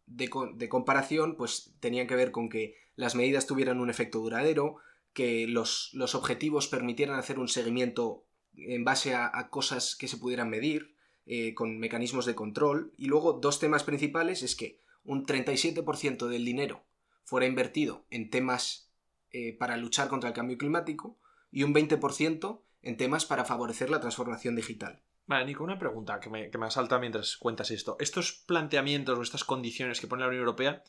comparación 0.69 1.37
pues 1.37 1.75
tenían 1.81 2.07
que 2.07 2.17
ver 2.17 2.33
con 2.33 2.49
que 2.49 2.77
las 2.97 3.15
medidas 3.15 3.47
tuvieran 3.47 3.81
un 3.81 3.91
efecto 3.91 4.19
duradero, 4.19 4.77
que 5.13 5.47
los, 5.47 5.95
objetivos 6.15 6.69
permitieran 6.69 7.19
hacer 7.19 7.39
un 7.39 7.49
seguimiento 7.49 8.25
en 8.57 8.85
base 8.85 9.15
a 9.15 9.49
cosas 9.51 9.97
que 9.97 10.09
se 10.09 10.17
pudieran 10.17 10.51
medir, 10.51 10.99
eh, 11.31 11.53
con 11.53 11.79
mecanismos 11.79 12.25
de 12.25 12.35
control. 12.35 12.95
Y 12.97 13.05
luego 13.05 13.35
dos 13.35 13.61
temas 13.61 13.85
principales 13.85 14.43
es 14.43 14.57
que 14.57 14.81
un 15.05 15.27
37% 15.27 16.27
del 16.27 16.43
dinero 16.43 16.87
fuera 17.29 17.47
invertido 17.47 18.07
en 18.09 18.31
temas 18.31 18.91
eh, 19.33 19.55
para 19.59 19.77
luchar 19.77 20.09
contra 20.09 20.31
el 20.31 20.35
cambio 20.35 20.57
climático 20.57 21.19
y 21.51 21.63
un 21.63 21.75
20% 21.75 22.63
en 22.81 22.97
temas 22.97 23.27
para 23.27 23.45
favorecer 23.45 23.91
la 23.91 24.01
transformación 24.01 24.57
digital. 24.57 25.03
Vale, 25.27 25.45
Nico, 25.45 25.63
una 25.63 25.79
pregunta 25.79 26.21
que 26.21 26.31
me, 26.31 26.49
que 26.49 26.57
me 26.57 26.65
asalta 26.65 26.99
mientras 26.99 27.37
cuentas 27.37 27.71
esto. 27.71 27.99
Estos 28.01 28.33
planteamientos 28.33 29.19
o 29.19 29.23
estas 29.23 29.45
condiciones 29.45 30.01
que 30.01 30.07
pone 30.07 30.23
la 30.23 30.29
Unión 30.29 30.41
Europea 30.41 30.83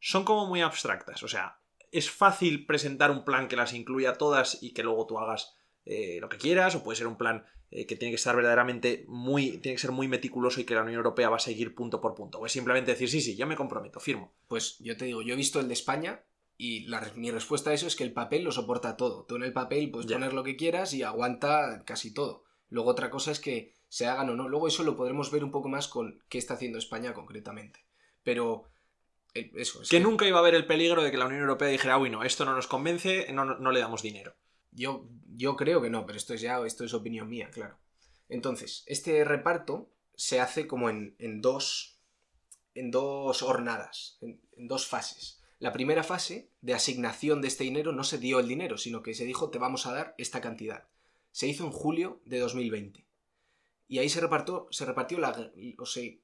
son 0.00 0.24
como 0.24 0.46
muy 0.46 0.62
abstractas. 0.62 1.22
O 1.22 1.28
sea, 1.28 1.60
es 1.92 2.10
fácil 2.10 2.66
presentar 2.66 3.12
un 3.12 3.24
plan 3.24 3.46
que 3.46 3.54
las 3.54 3.72
incluya 3.72 4.14
todas 4.14 4.60
y 4.64 4.72
que 4.72 4.82
luego 4.82 5.06
tú 5.06 5.20
hagas 5.20 5.54
eh, 5.84 6.18
lo 6.20 6.28
que 6.28 6.38
quieras, 6.38 6.74
o 6.74 6.82
puede 6.82 6.96
ser 6.96 7.06
un 7.06 7.16
plan 7.16 7.44
eh, 7.70 7.86
que 7.86 7.96
tiene 7.96 8.12
que 8.12 8.16
estar 8.16 8.36
verdaderamente 8.36 9.04
muy, 9.08 9.58
tiene 9.58 9.76
que 9.76 9.80
ser 9.80 9.92
muy 9.92 10.06
meticuloso 10.06 10.60
y 10.60 10.64
que 10.64 10.74
la 10.74 10.82
Unión 10.82 10.96
Europea 10.96 11.30
va 11.30 11.36
a 11.36 11.40
seguir 11.40 11.74
punto 11.74 12.00
por 12.00 12.14
punto. 12.14 12.38
O 12.38 12.46
es 12.46 12.52
simplemente 12.52 12.90
decir, 12.90 13.08
sí, 13.08 13.20
sí, 13.20 13.34
yo 13.34 13.46
me 13.46 13.56
comprometo, 13.56 13.98
firmo. 13.98 14.34
Pues 14.46 14.78
yo 14.78 14.96
te 14.96 15.06
digo, 15.06 15.22
yo 15.22 15.34
he 15.34 15.36
visto 15.36 15.58
el 15.58 15.68
de 15.68 15.74
España 15.74 16.22
y 16.58 16.86
mi 17.16 17.30
respuesta 17.30 17.70
a 17.70 17.72
eso 17.72 17.86
es 17.86 17.96
que 17.96 18.04
el 18.04 18.12
papel 18.12 18.44
lo 18.44 18.52
soporta 18.52 18.96
todo. 18.96 19.24
Tú 19.24 19.36
en 19.36 19.42
el 19.42 19.52
papel 19.52 19.90
puedes 19.90 20.10
poner 20.10 20.32
lo 20.32 20.44
que 20.44 20.56
quieras 20.56 20.92
y 20.94 21.02
aguanta 21.02 21.82
casi 21.84 22.12
todo. 22.12 22.44
Luego 22.68 22.90
otra 22.90 23.10
cosa 23.10 23.30
es 23.30 23.40
que 23.40 23.74
se 23.88 24.06
hagan 24.06 24.30
o 24.30 24.36
no. 24.36 24.48
Luego 24.48 24.68
eso 24.68 24.84
lo 24.84 24.96
podremos 24.96 25.30
ver 25.30 25.42
un 25.42 25.50
poco 25.50 25.68
más 25.68 25.88
con 25.88 26.22
qué 26.28 26.38
está 26.38 26.54
haciendo 26.54 26.78
España 26.78 27.14
concretamente. 27.14 27.84
Pero 28.22 28.70
eh, 29.34 29.50
eso 29.56 29.82
es 29.82 29.88
que, 29.88 29.98
nunca 29.98 30.26
iba 30.26 30.36
a 30.36 30.40
haber 30.40 30.54
el 30.54 30.66
peligro 30.66 31.02
de 31.02 31.10
que 31.10 31.16
la 31.16 31.26
Unión 31.26 31.40
Europea 31.40 31.68
dijera, 31.68 31.98
uy, 31.98 32.10
no, 32.10 32.22
esto 32.22 32.44
no 32.44 32.54
nos 32.54 32.66
convence, 32.66 33.32
no, 33.32 33.44
no 33.44 33.72
le 33.72 33.80
damos 33.80 34.02
dinero. 34.02 34.36
Yo, 34.72 35.06
yo 35.36 35.56
creo 35.56 35.80
que 35.80 35.90
no, 35.90 36.06
pero 36.06 36.18
esto 36.18 36.34
es 36.34 36.40
ya 36.40 36.58
esto 36.64 36.84
es 36.84 36.94
opinión 36.94 37.28
mía, 37.28 37.50
claro. 37.50 37.78
Entonces, 38.28 38.82
este 38.86 39.24
reparto 39.24 39.90
se 40.14 40.40
hace 40.40 40.66
como 40.66 40.88
en, 40.88 41.14
dos, 41.40 41.98
en 42.74 42.90
dos 42.90 43.42
hornadas, 43.42 44.16
en, 44.20 44.40
en 44.56 44.68
dos 44.68 44.86
fases. 44.86 45.40
La 45.58 45.72
primera 45.72 46.02
fase 46.02 46.48
de 46.60 46.74
asignación 46.74 47.40
de 47.40 47.48
este 47.48 47.64
dinero 47.64 47.92
no 47.92 48.04
se 48.04 48.18
dio 48.18 48.40
el 48.40 48.48
dinero, 48.48 48.78
sino 48.78 49.02
que 49.02 49.14
se 49.14 49.24
dijo 49.24 49.50
te 49.50 49.58
vamos 49.58 49.86
a 49.86 49.92
dar 49.92 50.14
esta 50.18 50.40
cantidad. 50.40 50.88
Se 51.30 51.46
hizo 51.46 51.64
en 51.64 51.70
julio 51.70 52.20
de 52.24 52.40
2020. 52.40 53.04
Y 53.88 53.98
ahí 53.98 54.08
se 54.08 54.20
repartió, 54.20 54.68
se 54.70 54.86
repartió 54.86 55.18
la, 55.18 55.52
o 55.78 55.86
se 55.86 56.20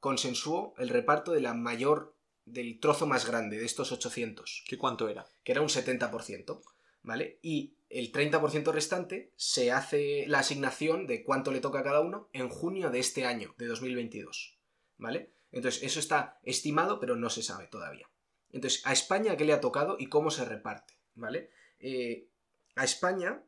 consensuó 0.00 0.74
el 0.78 0.88
reparto 0.88 1.32
de 1.32 1.40
la 1.40 1.54
mayor, 1.54 2.14
del 2.46 2.80
trozo 2.80 3.06
más 3.06 3.26
grande, 3.26 3.58
de 3.58 3.64
estos 3.64 3.92
800, 3.92 4.64
¿Qué 4.66 4.76
cuánto 4.76 5.08
era? 5.08 5.26
que 5.44 5.52
era 5.52 5.62
un 5.62 5.68
70%, 5.68 6.60
¿vale? 7.04 7.38
Y 7.42 7.76
el 7.88 8.10
30% 8.10 8.72
restante 8.72 9.32
se 9.36 9.70
hace 9.70 10.24
la 10.26 10.40
asignación 10.40 11.06
de 11.06 11.22
cuánto 11.22 11.52
le 11.52 11.60
toca 11.60 11.80
a 11.80 11.84
cada 11.84 12.00
uno 12.00 12.28
en 12.32 12.48
junio 12.48 12.90
de 12.90 12.98
este 12.98 13.24
año, 13.24 13.54
de 13.56 13.66
2022, 13.66 14.58
¿vale? 14.96 15.30
Entonces, 15.52 15.84
eso 15.84 16.00
está 16.00 16.40
estimado, 16.42 16.98
pero 16.98 17.14
no 17.14 17.30
se 17.30 17.42
sabe 17.44 17.68
todavía. 17.68 18.10
Entonces, 18.50 18.82
¿a 18.84 18.92
España 18.92 19.36
qué 19.36 19.44
le 19.44 19.52
ha 19.52 19.60
tocado 19.60 19.96
y 20.00 20.06
cómo 20.06 20.30
se 20.32 20.44
reparte? 20.44 20.94
¿Vale? 21.14 21.50
Eh, 21.78 22.28
a 22.74 22.82
España 22.84 23.44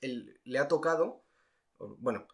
el- 0.00 0.40
le 0.42 0.58
ha 0.58 0.66
tocado, 0.66 1.22
bueno, 1.78 2.26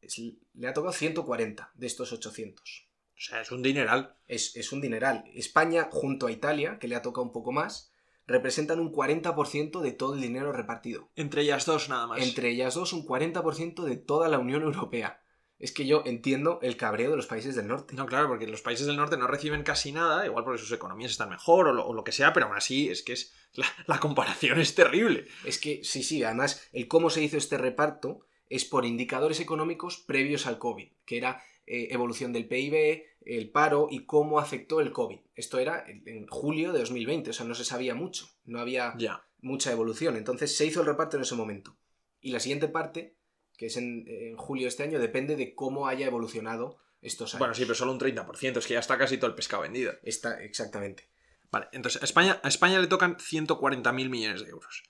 es- 0.00 0.20
le 0.54 0.68
ha 0.68 0.72
tocado 0.74 0.92
140 0.92 1.72
de 1.74 1.86
estos 1.88 2.12
800. 2.12 2.88
O 3.16 3.20
sea, 3.20 3.40
es 3.40 3.50
un 3.50 3.62
dineral. 3.62 4.16
Es, 4.26 4.54
es 4.56 4.72
un 4.72 4.80
dineral. 4.80 5.24
España, 5.34 5.88
junto 5.90 6.26
a 6.26 6.32
Italia, 6.32 6.78
que 6.78 6.88
le 6.88 6.94
ha 6.96 7.02
tocado 7.02 7.24
un 7.24 7.32
poco 7.32 7.50
más, 7.52 7.91
representan 8.26 8.80
un 8.80 8.92
40% 8.92 9.80
de 9.80 9.92
todo 9.92 10.14
el 10.14 10.20
dinero 10.20 10.52
repartido. 10.52 11.10
Entre 11.16 11.42
ellas 11.42 11.66
dos 11.66 11.88
nada 11.88 12.06
más. 12.06 12.22
Entre 12.22 12.50
ellas 12.50 12.74
dos, 12.74 12.92
un 12.92 13.06
40% 13.06 13.84
de 13.84 13.96
toda 13.96 14.28
la 14.28 14.38
Unión 14.38 14.62
Europea. 14.62 15.22
Es 15.58 15.70
que 15.70 15.86
yo 15.86 16.02
entiendo 16.04 16.58
el 16.62 16.76
cabreo 16.76 17.10
de 17.10 17.16
los 17.16 17.26
países 17.26 17.54
del 17.54 17.68
norte. 17.68 17.94
No, 17.94 18.06
claro, 18.06 18.26
porque 18.26 18.48
los 18.48 18.62
países 18.62 18.86
del 18.86 18.96
norte 18.96 19.16
no 19.16 19.28
reciben 19.28 19.62
casi 19.62 19.92
nada, 19.92 20.26
igual 20.26 20.44
porque 20.44 20.58
sus 20.58 20.72
economías 20.72 21.12
están 21.12 21.30
mejor 21.30 21.68
o 21.68 21.72
lo, 21.72 21.86
o 21.86 21.94
lo 21.94 22.02
que 22.02 22.10
sea, 22.10 22.32
pero 22.32 22.46
aún 22.46 22.56
así 22.56 22.88
es 22.88 23.02
que 23.02 23.12
es 23.12 23.32
la, 23.54 23.66
la 23.86 24.00
comparación 24.00 24.58
es 24.60 24.74
terrible. 24.74 25.26
Es 25.44 25.58
que, 25.58 25.84
sí, 25.84 26.02
sí, 26.02 26.24
además, 26.24 26.68
el 26.72 26.88
cómo 26.88 27.10
se 27.10 27.22
hizo 27.22 27.36
este 27.36 27.58
reparto 27.58 28.26
es 28.48 28.64
por 28.64 28.84
indicadores 28.84 29.40
económicos 29.40 29.98
previos 29.98 30.46
al 30.46 30.58
COVID, 30.58 30.88
que 31.06 31.16
era 31.16 31.42
eh, 31.66 31.88
evolución 31.90 32.32
del 32.32 32.48
PIB, 32.48 33.04
el 33.24 33.50
paro 33.50 33.88
y 33.90 34.04
cómo 34.04 34.38
afectó 34.38 34.80
el 34.80 34.92
COVID. 34.92 35.20
Esto 35.34 35.58
era 35.58 35.84
en 35.86 36.26
julio 36.26 36.72
de 36.72 36.80
2020, 36.80 37.30
o 37.30 37.32
sea, 37.32 37.46
no 37.46 37.54
se 37.54 37.64
sabía 37.64 37.94
mucho, 37.94 38.28
no 38.44 38.60
había 38.60 38.94
mucha 39.40 39.72
evolución. 39.72 40.16
Entonces 40.16 40.56
se 40.56 40.66
hizo 40.66 40.80
el 40.80 40.86
reparto 40.86 41.16
en 41.16 41.22
ese 41.22 41.34
momento. 41.34 41.76
Y 42.20 42.30
la 42.30 42.40
siguiente 42.40 42.68
parte, 42.68 43.16
que 43.56 43.66
es 43.66 43.76
en, 43.76 44.04
en 44.06 44.36
julio 44.36 44.64
de 44.64 44.68
este 44.68 44.82
año, 44.82 44.98
depende 44.98 45.36
de 45.36 45.54
cómo 45.54 45.86
haya 45.86 46.06
evolucionado 46.06 46.78
estos 47.00 47.34
años. 47.34 47.40
Bueno, 47.40 47.54
sí, 47.54 47.62
pero 47.62 47.74
solo 47.74 47.92
un 47.92 48.00
30%, 48.00 48.58
es 48.58 48.66
que 48.66 48.74
ya 48.74 48.80
está 48.80 48.96
casi 48.96 49.18
todo 49.18 49.28
el 49.28 49.36
pescado 49.36 49.62
vendido. 49.62 49.92
Está, 50.02 50.42
exactamente. 50.42 51.10
Vale, 51.50 51.68
entonces 51.72 52.00
a 52.00 52.04
España, 52.04 52.40
a 52.42 52.48
España 52.48 52.80
le 52.80 52.86
tocan 52.86 53.16
140.000 53.16 54.08
millones 54.08 54.42
de 54.42 54.50
euros. 54.50 54.84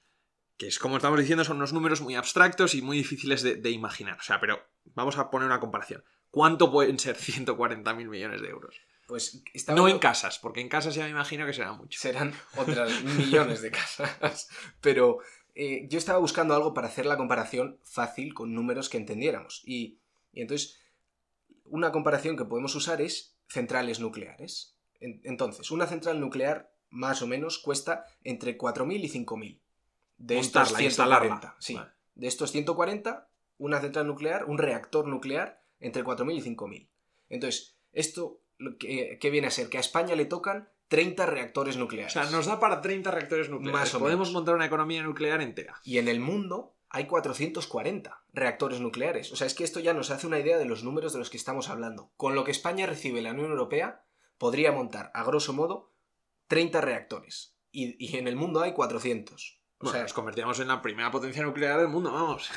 Que 0.56 0.68
es, 0.68 0.78
como 0.78 0.96
estamos 0.96 1.18
diciendo, 1.18 1.44
son 1.44 1.56
unos 1.56 1.72
números 1.72 2.02
muy 2.02 2.14
abstractos 2.14 2.74
y 2.74 2.82
muy 2.82 2.98
difíciles 2.98 3.42
de, 3.42 3.56
de 3.56 3.70
imaginar. 3.70 4.18
O 4.18 4.22
sea, 4.22 4.38
pero 4.38 4.62
vamos 4.84 5.18
a 5.18 5.30
poner 5.30 5.46
una 5.46 5.58
comparación. 5.58 6.04
¿Cuánto 6.32 6.72
pueden 6.72 6.98
ser 6.98 7.16
140.000 7.18 8.08
millones 8.08 8.42
de 8.42 8.48
euros? 8.48 8.74
Pues 9.06 9.42
estaba 9.54 9.78
No 9.78 9.86
en 9.88 9.98
casas, 10.00 10.38
porque 10.40 10.60
en 10.60 10.68
casas 10.68 10.94
ya 10.96 11.04
me 11.04 11.10
imagino 11.10 11.46
que 11.46 11.52
será 11.52 11.72
mucho. 11.72 12.00
serán 12.00 12.32
otras 12.56 12.90
millones 13.04 13.62
de 13.62 13.70
casas. 13.70 14.48
Pero 14.80 15.18
eh, 15.54 15.86
yo 15.88 15.98
estaba 15.98 16.18
buscando 16.18 16.54
algo 16.54 16.72
para 16.74 16.88
hacer 16.88 17.06
la 17.06 17.16
comparación 17.16 17.78
fácil 17.84 18.32
con 18.34 18.54
números 18.54 18.88
que 18.88 18.96
entendiéramos. 18.96 19.62
Y, 19.66 19.98
y 20.32 20.40
entonces, 20.40 20.80
una 21.66 21.92
comparación 21.92 22.36
que 22.36 22.44
podemos 22.46 22.74
usar 22.74 23.00
es 23.02 23.36
centrales 23.48 24.00
nucleares. 24.00 24.76
En- 25.00 25.20
entonces, 25.24 25.70
una 25.70 25.86
central 25.86 26.18
nuclear 26.20 26.72
más 26.88 27.20
o 27.22 27.26
menos 27.26 27.58
cuesta 27.58 28.04
entre 28.24 28.56
4.000 28.56 29.04
y 29.04 29.08
5.000. 29.24 29.60
De 30.16 30.38
estos 30.38 30.70
Montarla, 30.70 30.78
140. 30.78 30.86
instalarla. 31.34 31.56
Sí. 31.58 31.74
Vale. 31.74 31.90
De 32.14 32.26
estos 32.28 32.52
140, 32.52 33.28
una 33.58 33.80
central 33.80 34.06
nuclear, 34.06 34.44
un 34.44 34.58
reactor 34.58 35.06
nuclear, 35.08 35.61
entre 35.82 36.02
4.000 36.04 36.36
y 36.36 36.40
5.000. 36.56 36.88
Entonces, 37.28 37.76
esto, 37.92 38.40
que, 38.78 39.18
¿qué 39.20 39.30
viene 39.30 39.48
a 39.48 39.50
ser? 39.50 39.68
Que 39.68 39.76
a 39.76 39.80
España 39.80 40.14
le 40.16 40.24
tocan 40.24 40.68
30 40.88 41.26
reactores 41.26 41.76
O 41.76 41.80
nucleares. 41.80 42.12
sea, 42.12 42.24
nos 42.30 42.46
da 42.46 42.58
para 42.60 42.80
30 42.80 43.10
reactores 43.10 43.48
nucleares. 43.50 43.80
Más 43.80 43.94
o 43.94 43.98
Podemos 43.98 44.28
menos. 44.28 44.34
montar 44.34 44.54
una 44.54 44.66
economía 44.66 45.02
nuclear 45.02 45.40
entera. 45.42 45.80
Y 45.84 45.98
en 45.98 46.08
el 46.08 46.20
mundo 46.20 46.74
hay 46.90 47.06
440 47.06 48.22
reactores 48.34 48.80
nucleares. 48.80 49.32
O 49.32 49.36
sea, 49.36 49.46
es 49.46 49.54
que 49.54 49.64
esto 49.64 49.80
ya 49.80 49.94
nos 49.94 50.10
hace 50.10 50.26
una 50.26 50.38
idea 50.38 50.58
de 50.58 50.66
los 50.66 50.84
números 50.84 51.12
de 51.14 51.18
los 51.18 51.30
que 51.30 51.38
estamos 51.38 51.68
hablando. 51.70 52.12
Con 52.16 52.34
lo 52.34 52.44
que 52.44 52.50
España 52.50 52.86
recibe 52.86 53.22
la 53.22 53.32
Unión 53.32 53.50
Europea, 53.50 54.04
podría 54.38 54.72
montar, 54.72 55.10
a 55.14 55.24
grosso 55.24 55.52
modo, 55.54 55.90
30 56.48 56.80
reactores. 56.82 57.56
Y, 57.70 57.96
y 58.04 58.18
en 58.18 58.28
el 58.28 58.36
mundo 58.36 58.60
hay 58.60 58.72
400. 58.74 59.60
O 59.78 59.84
Bueno, 59.84 59.92
sea, 59.94 60.02
nos 60.02 60.12
convertíamos 60.12 60.60
en 60.60 60.68
la 60.68 60.82
primera 60.82 61.10
potencia 61.10 61.42
nuclear 61.42 61.78
del 61.80 61.88
mundo, 61.88 62.12
vamos. 62.12 62.50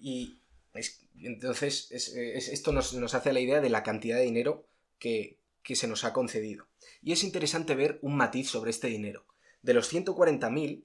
y 0.00 0.38
es- 0.72 1.03
entonces 1.20 1.88
es- 1.90 2.08
es- 2.08 2.48
esto 2.48 2.72
nos, 2.72 3.14
hace 3.14 3.32
la 3.32 3.40
idea 3.40 3.60
de 3.60 3.70
la 3.70 3.82
cantidad 3.82 4.16
de 4.18 4.24
dinero 4.24 4.66
que, 4.98 5.38
se 5.74 5.88
nos 5.88 6.04
ha 6.04 6.12
concedido. 6.12 6.68
Y 7.00 7.12
es 7.12 7.24
interesante 7.24 7.74
ver 7.74 7.98
un 8.02 8.16
matiz 8.16 8.50
sobre 8.50 8.70
este 8.70 8.88
dinero. 8.88 9.26
De 9.62 9.72
los 9.72 9.88
140.000, 9.88 10.84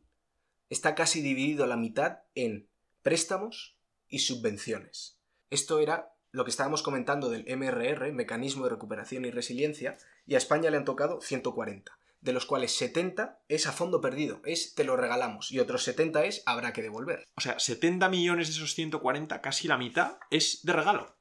está 0.70 0.96
casi 0.96 1.22
dividido 1.22 1.66
la 1.66 1.76
mitad 1.76 2.20
en 2.34 2.70
préstamos 3.02 3.78
y 4.08 4.20
subvenciones. 4.20 5.20
Esto 5.50 5.80
era 5.80 6.14
lo 6.32 6.46
que 6.46 6.52
estábamos 6.52 6.82
comentando 6.82 7.30
del 7.30 7.44
MRR, 7.48 8.14
Mecanismo 8.14 8.64
de 8.64 8.70
Recuperación 8.70 9.26
y 9.26 9.32
Resiliencia, 9.32 9.98
y 10.26 10.36
a 10.36 10.38
España 10.38 10.70
le 10.70 10.78
han 10.78 10.86
tocado 10.86 11.20
140, 11.22 11.99
de 12.22 12.34
los 12.34 12.46
cuales 12.46 12.76
70 12.76 13.44
es 13.48 13.68
a 13.68 13.72
fondo 13.72 14.02
perdido, 14.02 14.42
es 14.46 14.76
te 14.76 14.84
lo 14.84 14.98
regalamos, 14.98 15.52
y 15.52 15.60
otros 15.60 15.84
70 15.84 16.26
es 16.26 16.44
habrá 16.46 16.74
que 16.74 16.82
devolver. 16.82 17.26
O 17.36 17.42
sea, 17.42 17.60
70 17.60 18.10
millones 18.10 18.48
de 18.48 18.54
esos 18.54 18.74
140, 18.74 19.42
casi 19.42 19.68
la 19.68 19.78
mitad, 19.78 20.18
es 20.30 20.64
de 20.64 20.74
regalo. 20.74 21.16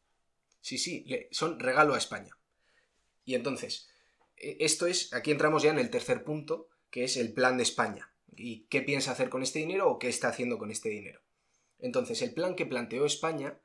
Sí, 0.60 0.78
sí, 0.78 1.06
son 1.30 1.60
regalo 1.60 1.94
a 1.94 1.98
España. 1.98 2.36
Y 3.24 3.34
entonces, 3.34 3.88
e- 4.36 4.56
esto 4.60 4.86
es, 4.86 5.12
aquí 5.12 5.30
entramos 5.30 5.62
ya 5.62 5.70
en 5.70 5.78
el 5.78 5.90
tercer 5.90 6.24
punto, 6.24 6.68
que 6.90 7.04
es 7.04 7.16
el 7.16 7.32
plan 7.32 7.56
de 7.56 7.62
España. 7.62 8.12
¿Y 8.36 8.66
qué 8.66 8.82
piensa 8.82 9.12
hacer 9.12 9.28
con 9.28 9.42
este 9.42 9.60
dinero 9.60 9.88
o 9.88 9.98
qué 9.98 10.08
está 10.08 10.28
haciendo 10.28 10.58
con 10.58 10.70
este 10.70 10.88
dinero? 10.88 11.20
Entonces, 11.78 12.22
el 12.22 12.34
plan 12.34 12.56
que 12.56 12.66
planteó 12.66 13.04
España 13.04 13.58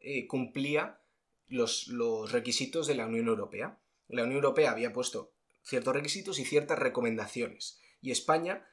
eh, 0.00 0.26
cumplía 0.26 1.00
los, 1.48 1.88
los 1.88 2.32
requisitos 2.32 2.86
de 2.86 2.94
la 2.94 3.06
Unión 3.06 3.26
Europea. 3.26 3.78
La 4.08 4.22
Unión 4.22 4.36
Europea 4.36 4.70
había 4.70 4.92
puesto 4.92 5.32
ciertos 5.68 5.94
requisitos 5.94 6.38
y 6.38 6.44
ciertas 6.44 6.78
recomendaciones. 6.78 7.78
Y 8.00 8.10
España 8.10 8.66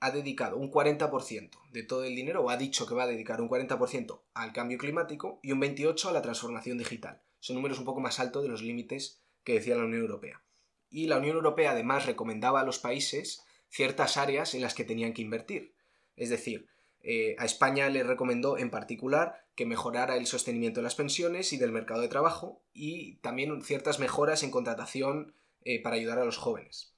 ha 0.00 0.10
dedicado 0.10 0.56
un 0.58 0.70
40% 0.70 1.50
de 1.70 1.82
todo 1.82 2.04
el 2.04 2.14
dinero, 2.14 2.42
o 2.42 2.50
ha 2.50 2.56
dicho 2.56 2.86
que 2.86 2.94
va 2.94 3.04
a 3.04 3.08
dedicar 3.08 3.40
un 3.40 3.48
40% 3.48 4.20
al 4.34 4.52
cambio 4.52 4.76
climático 4.76 5.40
y 5.42 5.52
un 5.52 5.60
28% 5.60 6.08
a 6.08 6.12
la 6.12 6.22
transformación 6.22 6.76
digital. 6.76 7.22
Son 7.40 7.56
números 7.56 7.78
un 7.78 7.84
poco 7.84 8.00
más 8.00 8.20
altos 8.20 8.42
de 8.42 8.48
los 8.48 8.62
límites 8.62 9.22
que 9.44 9.54
decía 9.54 9.76
la 9.76 9.84
Unión 9.84 10.02
Europea. 10.02 10.42
Y 10.90 11.06
la 11.06 11.18
Unión 11.18 11.36
Europea 11.36 11.70
además 11.70 12.04
recomendaba 12.04 12.60
a 12.60 12.64
los 12.64 12.78
países 12.78 13.44
ciertas 13.68 14.16
áreas 14.16 14.54
en 14.54 14.60
las 14.60 14.74
que 14.74 14.84
tenían 14.84 15.14
que 15.14 15.22
invertir. 15.22 15.74
Es 16.16 16.28
decir, 16.28 16.68
eh, 17.00 17.34
a 17.38 17.46
España 17.46 17.88
le 17.88 18.02
recomendó 18.02 18.58
en 18.58 18.70
particular 18.70 19.46
que 19.54 19.66
mejorara 19.66 20.16
el 20.16 20.26
sostenimiento 20.26 20.80
de 20.80 20.84
las 20.84 20.94
pensiones 20.94 21.52
y 21.52 21.56
del 21.56 21.72
mercado 21.72 22.00
de 22.00 22.08
trabajo 22.08 22.62
y 22.74 23.16
también 23.16 23.62
ciertas 23.62 23.98
mejoras 23.98 24.42
en 24.42 24.50
contratación 24.50 25.34
eh, 25.64 25.82
para 25.82 25.96
ayudar 25.96 26.18
a 26.18 26.24
los 26.24 26.36
jóvenes. 26.36 26.94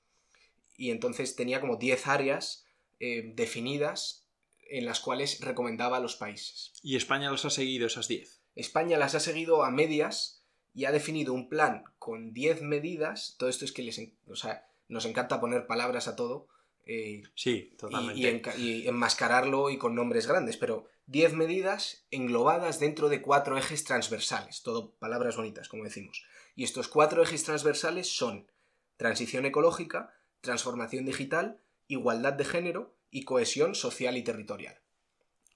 Y 0.76 0.90
entonces 0.90 1.36
tenía 1.36 1.60
como 1.60 1.76
10 1.76 2.06
áreas 2.06 2.64
eh, 3.00 3.32
definidas 3.34 4.26
en 4.68 4.86
las 4.86 5.00
cuales 5.00 5.40
recomendaba 5.40 5.98
a 5.98 6.00
los 6.00 6.16
países. 6.16 6.72
Y 6.82 6.96
España 6.96 7.30
los 7.30 7.44
ha 7.44 7.50
seguido 7.50 7.86
esas 7.86 8.08
10. 8.08 8.40
España 8.56 8.98
las 8.98 9.14
ha 9.14 9.20
seguido 9.20 9.62
a 9.64 9.70
medias 9.70 10.42
y 10.74 10.86
ha 10.86 10.92
definido 10.92 11.32
un 11.32 11.48
plan 11.48 11.84
con 11.98 12.32
10 12.32 12.62
medidas. 12.62 13.36
Todo 13.38 13.48
esto 13.48 13.64
es 13.64 13.72
que 13.72 13.82
les, 13.82 14.00
o 14.26 14.36
sea, 14.36 14.66
nos 14.88 15.04
encanta 15.04 15.40
poner 15.40 15.66
palabras 15.66 16.08
a 16.08 16.16
todo 16.16 16.48
eh, 16.86 17.22
Sí, 17.34 17.70
y, 17.72 17.76
totalmente. 17.76 18.20
y 18.20 18.24
enca- 18.26 18.58
y 18.58 18.86
enmascararlo 18.88 19.70
y 19.70 19.78
con 19.78 19.94
nombres 19.94 20.26
grandes, 20.26 20.56
pero 20.56 20.86
10 21.06 21.32
medidas 21.34 22.04
englobadas 22.10 22.78
dentro 22.80 23.08
de 23.08 23.22
cuatro 23.22 23.56
ejes 23.56 23.84
transversales. 23.84 24.62
Todo 24.62 24.92
palabras 24.96 25.36
bonitas, 25.36 25.68
como 25.68 25.84
decimos. 25.84 26.24
Y 26.56 26.64
estos 26.64 26.88
cuatro 26.88 27.22
ejes 27.22 27.44
transversales 27.44 28.08
son 28.14 28.46
transición 28.96 29.44
ecológica, 29.46 30.12
transformación 30.40 31.04
digital, 31.04 31.60
igualdad 31.88 32.32
de 32.34 32.44
género 32.44 32.96
y 33.10 33.24
cohesión 33.24 33.74
social 33.74 34.16
y 34.16 34.22
territorial. 34.22 34.80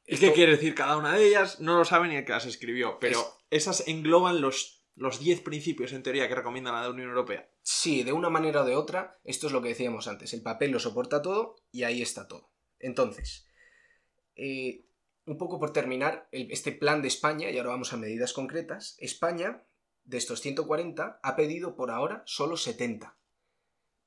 ¿Y 0.06 0.14
Esto- 0.14 0.26
qué 0.26 0.32
quiere 0.32 0.52
decir 0.52 0.74
cada 0.74 0.96
una 0.96 1.14
de 1.14 1.26
ellas? 1.26 1.60
No 1.60 1.76
lo 1.76 1.84
sabe 1.84 2.08
ni 2.08 2.16
el 2.16 2.24
que 2.24 2.32
las 2.32 2.46
escribió, 2.46 2.98
pero 2.98 3.22
esas 3.50 3.86
engloban 3.88 4.40
los, 4.40 4.84
los 4.94 5.20
10 5.20 5.42
principios 5.42 5.92
en 5.92 6.02
teoría 6.02 6.28
que 6.28 6.34
recomienda 6.34 6.72
la 6.72 6.88
Unión 6.88 7.08
Europea. 7.10 7.50
Sí, 7.62 8.02
de 8.02 8.12
una 8.12 8.30
manera 8.30 8.62
o 8.62 8.64
de 8.64 8.74
otra, 8.76 9.18
esto 9.24 9.46
es 9.48 9.52
lo 9.52 9.60
que 9.60 9.68
decíamos 9.68 10.08
antes, 10.08 10.32
el 10.32 10.42
papel 10.42 10.70
lo 10.70 10.80
soporta 10.80 11.20
todo 11.20 11.56
y 11.70 11.82
ahí 11.82 12.00
está 12.00 12.26
todo. 12.26 12.50
Entonces, 12.78 13.46
eh, 14.36 14.86
un 15.26 15.36
poco 15.36 15.58
por 15.58 15.72
terminar 15.74 16.28
el- 16.32 16.50
este 16.50 16.72
plan 16.72 17.02
de 17.02 17.08
España, 17.08 17.50
y 17.50 17.58
ahora 17.58 17.70
vamos 17.70 17.92
a 17.92 17.98
medidas 17.98 18.32
concretas, 18.32 18.96
España 18.98 19.62
de 20.04 20.16
estos 20.16 20.40
140 20.40 21.20
ha 21.22 21.36
pedido 21.36 21.76
por 21.76 21.90
ahora 21.90 22.22
solo 22.24 22.56
70. 22.56 23.17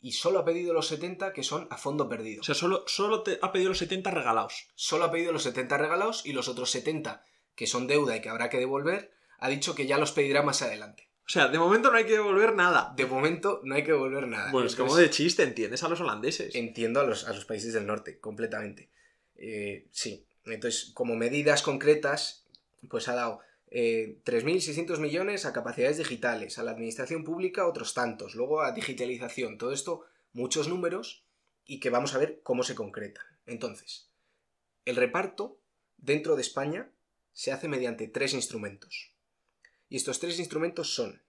Y 0.01 0.13
solo 0.13 0.39
ha 0.39 0.46
pedido 0.46 0.74
los 0.74 0.88
70 0.88 1.31
que 1.31 1.43
son 1.43 1.67
a 1.70 1.77
fondo 1.77 2.10
perdido. 2.10 2.41
O 2.41 2.43
sea, 2.43 2.55
solo, 2.55 2.84
solo 2.88 3.22
te 3.22 3.38
ha 3.41 3.51
pedido 3.51 3.70
los 3.70 3.77
70 3.77 4.10
regalados. 4.12 4.67
Solo 4.75 5.05
ha 5.05 5.12
pedido 5.12 5.31
los 5.31 5.43
70 5.43 5.77
regalados 5.77 6.25
y 6.25 6.34
los 6.34 6.48
otros 6.48 6.72
70 6.72 7.24
que 7.55 7.67
son 7.67 7.88
deuda 7.88 8.15
y 8.15 8.22
que 8.22 8.29
habrá 8.29 8.50
que 8.50 8.58
devolver, 8.58 9.13
ha 9.38 9.50
dicho 9.50 9.75
que 9.75 9.86
ya 9.86 9.98
los 9.98 10.12
pedirá 10.12 10.41
más 10.41 10.62
adelante. 10.62 11.10
O 11.25 11.29
sea, 11.29 11.48
de 11.48 11.60
momento 11.60 11.91
no 11.91 11.98
hay 11.98 12.05
que 12.05 12.13
devolver 12.13 12.55
nada. 12.55 12.93
De 12.96 13.05
momento 13.05 13.62
no 13.63 13.75
hay 13.75 13.84
que 13.84 13.91
devolver 13.91 14.27
nada. 14.27 14.51
Bueno, 14.51 14.67
es 14.67 14.75
como 14.75 14.96
de 14.96 15.10
chiste, 15.10 15.43
¿entiendes? 15.43 15.84
A 15.84 15.88
los 15.88 16.01
holandeses. 16.01 16.55
Entiendo 16.55 17.00
a 17.00 17.03
los, 17.03 17.27
a 17.27 17.34
los 17.34 17.46
países 17.46 17.74
del 17.74 17.86
norte, 17.86 18.20
completamente. 18.20 18.89
Eh, 19.36 19.88
sí. 19.91 20.25
Entonces, 20.46 20.91
como 20.93 21.15
medidas 21.15 21.62
concretas, 21.62 22.48
pues 22.89 23.08
ha 23.08 23.15
dado 23.15 23.39
eh, 23.71 24.19
3.600 24.25 24.99
millones 24.99 25.45
a 25.45 25.53
capacidades 25.53 25.97
digitales, 25.97 26.59
a 26.59 26.63
la 26.63 26.71
administración 26.71 27.23
pública 27.23 27.65
otros 27.65 27.93
tantos, 27.93 28.35
luego 28.35 28.61
a 28.61 28.73
digitalización, 28.73 29.57
todo 29.57 29.71
esto, 29.71 30.05
muchos 30.33 30.67
números 30.67 31.25
y 31.65 31.79
que 31.79 31.89
vamos 31.89 32.13
a 32.13 32.17
ver 32.17 32.41
cómo 32.43 32.63
se 32.63 32.75
concreta. 32.75 33.21
Entonces, 33.45 34.11
el 34.83 34.97
reparto 34.97 35.61
dentro 35.95 36.35
de 36.35 36.41
España 36.41 36.91
se 37.31 37.53
hace 37.53 37.69
mediante 37.69 38.09
tres 38.09 38.33
instrumentos. 38.33 39.13
Y 39.87 39.95
estos 39.95 40.19
tres 40.19 40.37
instrumentos 40.39 40.93
son 40.93 41.21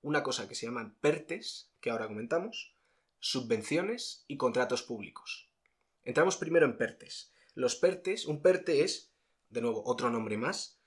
una 0.00 0.22
cosa 0.22 0.48
que 0.48 0.54
se 0.54 0.64
llaman 0.64 0.96
PERTES, 1.02 1.72
que 1.80 1.90
ahora 1.90 2.08
comentamos, 2.08 2.74
subvenciones 3.18 4.24
y 4.26 4.38
contratos 4.38 4.82
públicos. 4.82 5.50
Entramos 6.04 6.38
primero 6.38 6.64
en 6.64 6.78
PERTES. 6.78 7.34
Los 7.54 7.76
PERTES, 7.76 8.24
un 8.24 8.40
PERTE 8.40 8.82
es, 8.82 9.12
de 9.50 9.60
nuevo, 9.60 9.82
otro 9.84 10.10
nombre 10.10 10.38
más, 10.38 10.79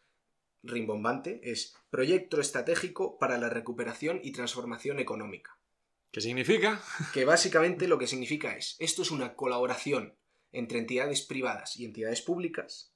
rimbombante, 0.64 1.42
es 1.44 1.76
Proyecto 1.90 2.40
Estratégico 2.40 3.18
para 3.20 3.38
la 3.38 3.50
Recuperación 3.50 4.20
y 4.24 4.32
Transformación 4.32 5.00
Económica. 5.00 5.60
¿Qué 6.12 6.22
significa? 6.22 6.82
Que 7.14 7.26
básicamente 7.26 7.88
lo 7.88 7.98
que 7.98 8.08
significa 8.08 8.56
es, 8.56 8.76
esto 8.80 9.02
es 9.02 9.12
una 9.12 9.36
colaboración 9.36 10.16
entre 10.52 10.80
entidades 10.80 11.22
privadas 11.22 11.78
y 11.78 11.86
entidades 11.86 12.22
públicas, 12.22 12.94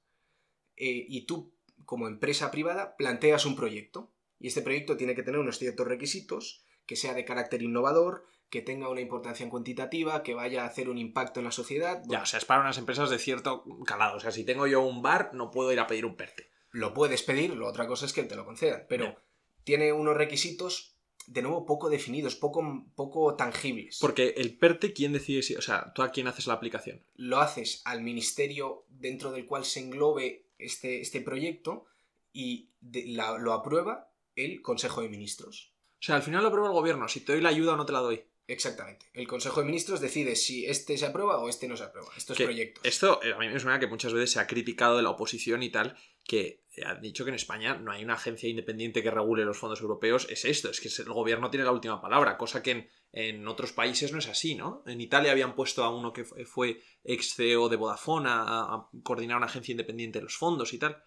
eh, 0.76 1.04
y 1.08 1.26
tú, 1.26 1.52
como 1.84 2.06
empresa 2.06 2.50
privada, 2.50 2.96
planteas 2.96 3.44
un 3.44 3.56
proyecto, 3.56 4.12
y 4.38 4.46
este 4.46 4.62
proyecto 4.62 4.96
tiene 4.96 5.14
que 5.14 5.24
tener 5.24 5.40
unos 5.40 5.58
ciertos 5.58 5.86
requisitos, 5.86 6.64
que 6.86 6.96
sea 6.96 7.14
de 7.14 7.24
carácter 7.24 7.62
innovador, 7.62 8.24
que 8.50 8.62
tenga 8.62 8.88
una 8.88 9.00
importancia 9.00 9.48
cuantitativa, 9.50 10.22
que 10.22 10.34
vaya 10.34 10.62
a 10.62 10.66
hacer 10.66 10.88
un 10.88 10.96
impacto 10.96 11.40
en 11.40 11.44
la 11.44 11.52
sociedad. 11.52 12.02
Ya, 12.08 12.22
o 12.22 12.26
sea, 12.26 12.38
es 12.38 12.44
para 12.44 12.60
unas 12.60 12.78
empresas 12.78 13.10
de 13.10 13.18
cierto 13.18 13.64
calado. 13.84 14.16
O 14.16 14.20
sea, 14.20 14.30
si 14.30 14.44
tengo 14.44 14.66
yo 14.66 14.80
un 14.80 15.02
bar, 15.02 15.30
no 15.34 15.50
puedo 15.50 15.72
ir 15.72 15.80
a 15.80 15.86
pedir 15.86 16.06
un 16.06 16.16
PERTE. 16.16 16.47
Lo 16.70 16.92
puedes 16.94 17.22
pedir, 17.22 17.54
lo 17.54 17.66
otra 17.66 17.86
cosa 17.86 18.06
es 18.06 18.12
que 18.12 18.22
te 18.24 18.36
lo 18.36 18.44
concedan, 18.44 18.84
pero 18.88 19.16
tiene 19.64 19.92
unos 19.92 20.16
requisitos, 20.16 20.94
de 21.26 21.42
nuevo, 21.42 21.66
poco 21.66 21.90
definidos, 21.90 22.36
poco, 22.36 22.86
poco 22.94 23.34
tangibles. 23.36 23.98
Porque 24.00 24.34
el 24.36 24.56
PERTE, 24.56 24.92
¿quién 24.92 25.12
decide 25.12 25.42
si... 25.42 25.56
O 25.56 25.62
sea, 25.62 25.92
¿tú 25.94 26.02
a 26.02 26.10
quién 26.10 26.26
haces 26.26 26.46
la 26.46 26.54
aplicación? 26.54 27.02
Lo 27.16 27.38
haces 27.38 27.82
al 27.84 28.02
ministerio 28.02 28.84
dentro 28.88 29.30
del 29.32 29.44
cual 29.46 29.64
se 29.64 29.80
englobe 29.80 30.46
este, 30.58 31.00
este 31.00 31.20
proyecto 31.20 31.84
y 32.32 32.70
de- 32.80 33.04
la- 33.08 33.36
lo 33.38 33.52
aprueba 33.52 34.10
el 34.36 34.62
Consejo 34.62 35.02
de 35.02 35.08
Ministros. 35.08 35.72
O 36.00 36.02
sea, 36.02 36.16
al 36.16 36.22
final 36.22 36.42
lo 36.42 36.48
aprueba 36.48 36.68
el 36.68 36.74
gobierno. 36.74 37.08
Si 37.08 37.20
te 37.20 37.32
doy 37.32 37.40
la 37.42 37.48
ayuda 37.50 37.72
o 37.74 37.76
no 37.76 37.84
te 37.86 37.92
la 37.92 38.00
doy. 38.00 38.24
Exactamente. 38.46 39.04
El 39.12 39.28
Consejo 39.28 39.60
de 39.60 39.66
Ministros 39.66 40.00
decide 40.00 40.34
si 40.34 40.64
este 40.64 40.96
se 40.96 41.04
aprueba 41.04 41.38
o 41.38 41.48
este 41.50 41.68
no 41.68 41.76
se 41.76 41.84
aprueba. 41.84 42.08
Estos 42.16 42.38
Que 42.38 42.44
proyectos. 42.44 42.82
Esto 42.86 43.20
eh, 43.22 43.34
a 43.34 43.38
mí 43.38 43.48
me 43.48 43.60
suena 43.60 43.78
que 43.78 43.86
muchas 43.86 44.14
veces 44.14 44.30
se 44.32 44.40
ha 44.40 44.46
criticado 44.46 44.96
de 44.96 45.02
la 45.02 45.10
oposición 45.10 45.62
y 45.62 45.68
tal, 45.70 45.98
que 46.28 46.60
han 46.84 47.00
dicho 47.00 47.24
que 47.24 47.30
en 47.30 47.34
España 47.34 47.74
no 47.78 47.90
hay 47.90 48.04
una 48.04 48.14
agencia 48.14 48.48
independiente 48.48 49.02
que 49.02 49.10
regule 49.10 49.44
los 49.44 49.58
fondos 49.58 49.80
europeos. 49.80 50.28
Es 50.30 50.44
esto, 50.44 50.68
es 50.70 50.78
que 50.80 50.88
el 51.02 51.08
gobierno 51.12 51.50
tiene 51.50 51.64
la 51.64 51.72
última 51.72 52.00
palabra, 52.00 52.36
cosa 52.36 52.62
que 52.62 52.70
en, 52.70 52.88
en 53.12 53.48
otros 53.48 53.72
países 53.72 54.12
no 54.12 54.18
es 54.18 54.28
así, 54.28 54.54
¿no? 54.54 54.84
En 54.86 55.00
Italia 55.00 55.32
habían 55.32 55.56
puesto 55.56 55.82
a 55.82 55.88
uno 55.92 56.12
que 56.12 56.24
fue- 56.24 56.80
ex 57.02 57.34
CEO 57.34 57.68
de 57.70 57.76
Vodafone 57.76 58.28
a, 58.28 58.42
a 58.42 58.88
coordinar 59.02 59.38
una 59.38 59.46
agencia 59.46 59.72
independiente 59.72 60.18
de 60.18 60.24
los 60.24 60.36
fondos 60.36 60.72
y 60.74 60.78
tal. 60.78 61.02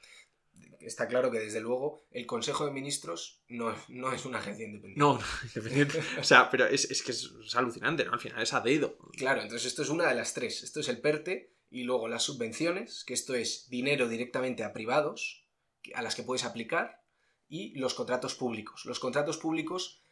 Está 0.80 1.08
claro 1.08 1.30
que 1.30 1.40
desde 1.40 1.62
luego 1.62 2.02
el 2.10 2.26
Consejo 2.26 2.66
de 2.66 2.72
Ministros 2.72 3.44
no, 3.48 3.74
no 3.90 4.12
es 4.12 4.26
una 4.26 4.40
agencia 4.40 4.66
independiente. 4.66 5.00
No, 5.00 5.14
no, 5.20 5.24
independiente. 5.46 6.02
O 6.20 6.24
sea, 6.24 6.50
pero 6.50 6.66
es, 6.66 6.90
es 6.90 7.04
que 7.04 7.12
es, 7.12 7.32
es 7.46 7.56
alucinante, 7.56 8.04
¿no? 8.04 8.14
Al 8.14 8.20
final 8.20 8.42
es 8.42 8.54
a 8.54 8.62
dedo. 8.62 8.98
Claro, 9.16 9.42
entonces 9.44 9.68
esto 9.68 9.84
es 9.84 9.90
una 9.90 10.08
de 10.10 10.16
las 10.16 10.34
tres. 10.34 10.64
Esto 10.64 10.80
es 10.80 10.90
el 10.90 11.00
PERTE 11.00 11.54
y 11.72 11.84
luego 11.84 12.10
las 12.10 12.24
subvenciones, 12.24 13.06
que 13.06 13.14
esto 13.14 13.34
es 13.34 13.70
dinero 13.70 14.10
directamente 14.10 14.64
a 14.64 14.74
privados, 14.74 15.48
a 15.96 16.02
las 16.02 16.16
que 16.16 16.24
puedes 16.24 16.44
aplicar, 16.44 17.02
y 17.48 17.74
los 17.80 17.94
contratos 17.94 18.36
públicos. 18.36 18.86
Los 18.86 19.00
contratos 19.00 19.38
públicos, 19.38 20.04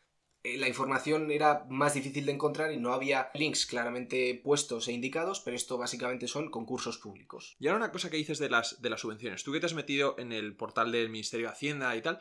eh, 0.44 0.58
la 0.58 0.70
información 0.70 1.32
era 1.32 1.66
más 1.70 1.94
difícil 1.94 2.26
de 2.26 2.32
encontrar 2.32 2.72
y 2.72 2.78
no 2.78 2.94
había 2.94 3.30
links 3.34 3.66
claramente 3.66 4.40
puestos 4.42 4.88
e 4.88 4.94
indicados, 4.94 5.42
pero 5.42 5.56
esto 5.56 5.78
básicamente 5.78 6.28
son 6.28 6.50
concursos 6.50 6.98
públicos. 6.98 7.58
Y 7.60 7.68
ahora 7.68 7.78
una 7.78 7.92
cosa 7.92 8.10
que 8.10 8.18
dices 8.18 8.40
de 8.40 8.50
las, 8.50 8.82
de 8.82 8.90
las 8.90 9.02
subvenciones. 9.02 9.44
Tú 9.44 9.52
que 9.52 9.60
te 9.60 9.66
has 9.66 9.74
metido 9.74 10.16
en 10.18 10.32
el 10.32 10.56
portal 10.56 10.94
del 10.94 11.10
Ministerio 11.10 11.48
de 11.48 11.54
Hacienda 11.54 11.94
y 11.96 12.02
tal, 12.02 12.20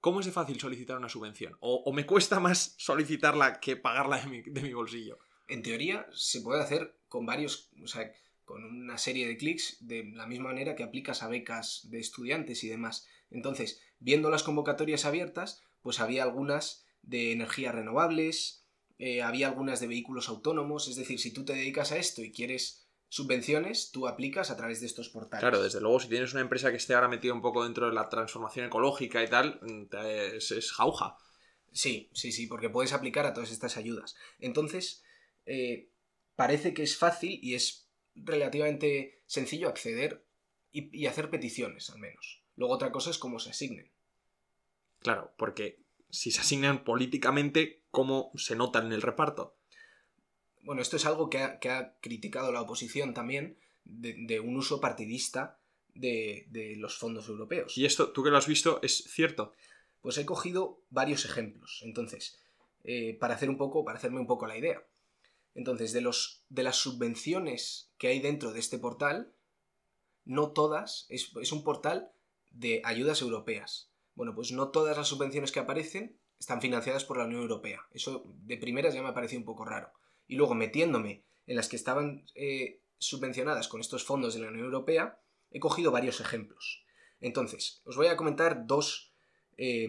¿cómo 0.00 0.18
es 0.18 0.26
de 0.26 0.32
fácil 0.32 0.58
solicitar 0.58 0.96
una 0.96 1.08
subvención? 1.08 1.56
¿O, 1.60 1.82
o 1.84 1.92
me 1.92 2.06
cuesta 2.06 2.40
más 2.40 2.74
solicitarla 2.78 3.60
que 3.60 3.76
pagarla 3.76 4.18
de 4.18 4.26
mi, 4.26 4.42
de 4.42 4.62
mi 4.62 4.72
bolsillo? 4.72 5.18
En 5.46 5.62
teoría 5.62 6.06
se 6.12 6.40
puede 6.42 6.62
hacer 6.62 6.96
con 7.08 7.26
varios, 7.26 7.70
o 7.82 7.88
sea, 7.88 8.12
con 8.50 8.64
una 8.64 8.98
serie 8.98 9.28
de 9.28 9.36
clics 9.36 9.76
de 9.86 10.10
la 10.12 10.26
misma 10.26 10.48
manera 10.48 10.74
que 10.74 10.82
aplicas 10.82 11.22
a 11.22 11.28
becas 11.28 11.88
de 11.88 12.00
estudiantes 12.00 12.64
y 12.64 12.68
demás. 12.68 13.06
Entonces, 13.30 13.80
viendo 14.00 14.28
las 14.28 14.42
convocatorias 14.42 15.04
abiertas, 15.04 15.62
pues 15.82 16.00
había 16.00 16.24
algunas 16.24 16.84
de 17.02 17.30
energías 17.30 17.72
renovables, 17.76 18.66
eh, 18.98 19.22
había 19.22 19.46
algunas 19.46 19.78
de 19.78 19.86
vehículos 19.86 20.28
autónomos, 20.28 20.88
es 20.88 20.96
decir, 20.96 21.20
si 21.20 21.32
tú 21.32 21.44
te 21.44 21.52
dedicas 21.52 21.92
a 21.92 21.96
esto 21.96 22.22
y 22.22 22.32
quieres 22.32 22.88
subvenciones, 23.08 23.92
tú 23.92 24.08
aplicas 24.08 24.50
a 24.50 24.56
través 24.56 24.80
de 24.80 24.86
estos 24.86 25.10
portales. 25.10 25.42
Claro, 25.42 25.62
desde 25.62 25.80
luego, 25.80 26.00
si 26.00 26.08
tienes 26.08 26.32
una 26.32 26.42
empresa 26.42 26.72
que 26.72 26.76
esté 26.76 26.94
ahora 26.94 27.06
metida 27.06 27.32
un 27.32 27.42
poco 27.42 27.62
dentro 27.62 27.86
de 27.86 27.94
la 27.94 28.08
transformación 28.08 28.66
ecológica 28.66 29.22
y 29.22 29.28
tal, 29.30 29.60
mm, 29.62 29.84
te- 29.90 30.36
es, 30.38 30.50
es 30.50 30.72
jauja. 30.72 31.16
Sí, 31.70 32.10
sí, 32.14 32.32
sí, 32.32 32.48
porque 32.48 32.68
puedes 32.68 32.92
aplicar 32.92 33.26
a 33.26 33.32
todas 33.32 33.52
estas 33.52 33.76
ayudas. 33.76 34.16
Entonces, 34.40 35.04
eh, 35.46 35.88
parece 36.34 36.74
que 36.74 36.82
es 36.82 36.96
fácil 36.96 37.38
y 37.42 37.54
es 37.54 37.89
relativamente 38.14 39.22
sencillo 39.26 39.68
acceder 39.68 40.24
y, 40.72 40.96
y 40.96 41.06
hacer 41.06 41.30
peticiones, 41.30 41.90
al 41.90 41.98
menos. 41.98 42.42
Luego 42.56 42.74
otra 42.74 42.92
cosa 42.92 43.10
es 43.10 43.18
cómo 43.18 43.38
se 43.38 43.50
asignen. 43.50 43.90
Claro, 45.00 45.32
porque 45.36 45.78
si 46.10 46.30
se 46.30 46.40
asignan 46.40 46.84
políticamente, 46.84 47.82
¿cómo 47.90 48.32
se 48.34 48.56
notan 48.56 48.86
en 48.86 48.92
el 48.92 49.02
reparto? 49.02 49.56
Bueno, 50.62 50.82
esto 50.82 50.96
es 50.96 51.06
algo 51.06 51.30
que 51.30 51.38
ha, 51.38 51.58
que 51.58 51.70
ha 51.70 51.94
criticado 52.00 52.52
la 52.52 52.60
oposición 52.60 53.14
también, 53.14 53.56
de, 53.84 54.14
de 54.18 54.40
un 54.40 54.56
uso 54.56 54.80
partidista 54.80 55.58
de, 55.94 56.46
de 56.50 56.76
los 56.76 56.98
fondos 56.98 57.28
europeos. 57.28 57.76
Y 57.78 57.86
esto, 57.86 58.12
tú 58.12 58.22
que 58.22 58.30
lo 58.30 58.36
has 58.36 58.46
visto, 58.46 58.78
es 58.82 59.04
cierto. 59.04 59.54
Pues 60.02 60.18
he 60.18 60.26
cogido 60.26 60.82
varios 60.90 61.24
ejemplos. 61.24 61.80
Entonces, 61.82 62.38
eh, 62.84 63.16
para 63.18 63.34
hacer 63.34 63.48
un 63.48 63.56
poco, 63.56 63.84
para 63.84 63.98
hacerme 63.98 64.20
un 64.20 64.26
poco 64.26 64.46
la 64.46 64.58
idea. 64.58 64.82
Entonces, 65.54 65.92
de, 65.92 66.00
los, 66.00 66.44
de 66.48 66.62
las 66.62 66.76
subvenciones 66.76 67.92
que 67.98 68.08
hay 68.08 68.20
dentro 68.20 68.52
de 68.52 68.60
este 68.60 68.78
portal, 68.78 69.34
no 70.24 70.52
todas, 70.52 71.06
es, 71.08 71.52
un 71.52 71.64
portal 71.64 72.12
de 72.50 72.82
ayudas 72.84 73.22
europeas. 73.22 73.90
Bueno, 74.14 74.34
pues 74.34 74.52
no 74.52 74.70
todas 74.70 74.96
las 74.96 75.08
subvenciones 75.08 75.52
que 75.52 75.60
aparecen 75.60 76.18
están 76.38 76.60
financiadas 76.60 77.04
por 77.04 77.18
la 77.18 77.24
Unión 77.24 77.42
Europea. 77.42 77.86
Eso 77.90 78.24
de 78.44 78.56
primeras 78.56 78.94
ya 78.94 79.02
me 79.02 79.08
ha 79.08 79.14
parecido 79.14 79.40
un 79.40 79.46
poco 79.46 79.64
raro. 79.64 79.92
Y 80.26 80.36
luego 80.36 80.54
metiéndome 80.54 81.24
en 81.46 81.56
las 81.56 81.68
que 81.68 81.76
estaban 81.76 82.24
eh, 82.34 82.80
subvencionadas 82.98 83.68
con 83.68 83.80
estos 83.80 84.04
fondos 84.04 84.34
de 84.34 84.40
la 84.40 84.48
Unión 84.48 84.66
Europea, 84.66 85.20
he 85.50 85.58
cogido 85.58 85.90
varios 85.90 86.20
ejemplos. 86.20 86.84
Entonces, 87.20 87.82
os 87.84 87.96
voy 87.96 88.06
a 88.06 88.16
comentar 88.16 88.66
dos 88.66 89.12
eh, 89.56 89.88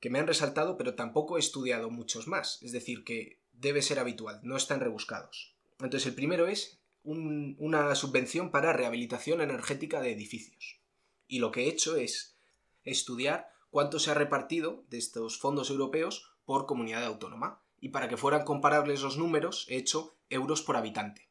que 0.00 0.10
me 0.10 0.18
han 0.18 0.26
resaltado, 0.26 0.76
pero 0.76 0.94
tampoco 0.94 1.36
he 1.36 1.40
estudiado 1.40 1.90
muchos 1.90 2.26
más. 2.26 2.62
Es 2.62 2.72
decir, 2.72 3.04
que 3.04 3.37
debe 3.60 3.82
ser 3.82 3.98
habitual, 3.98 4.40
no 4.42 4.56
están 4.56 4.80
rebuscados. 4.80 5.54
Entonces, 5.80 6.06
el 6.06 6.14
primero 6.14 6.46
es 6.48 6.80
un- 7.02 7.56
una 7.58 7.94
subvención 7.94 8.50
para 8.50 8.72
rehabilitación 8.72 9.40
energética 9.40 10.00
de 10.00 10.12
edificios. 10.12 10.80
Y 11.26 11.38
lo 11.38 11.50
que 11.52 11.64
he 11.64 11.68
hecho 11.68 11.96
es 11.96 12.36
estudiar 12.84 13.50
cuánto 13.70 13.98
se 13.98 14.10
ha 14.10 14.14
repartido 14.14 14.84
de 14.88 14.98
estos 14.98 15.38
fondos 15.38 15.70
europeos 15.70 16.32
por 16.44 16.66
comunidad 16.66 17.04
autónoma. 17.04 17.62
Y 17.80 17.90
para 17.90 18.08
que 18.08 18.16
fueran 18.16 18.44
comparables 18.44 19.02
los 19.02 19.16
números, 19.18 19.66
he 19.68 19.76
hecho 19.76 20.16
euros 20.30 20.62
por 20.62 20.76
habitante 20.76 21.28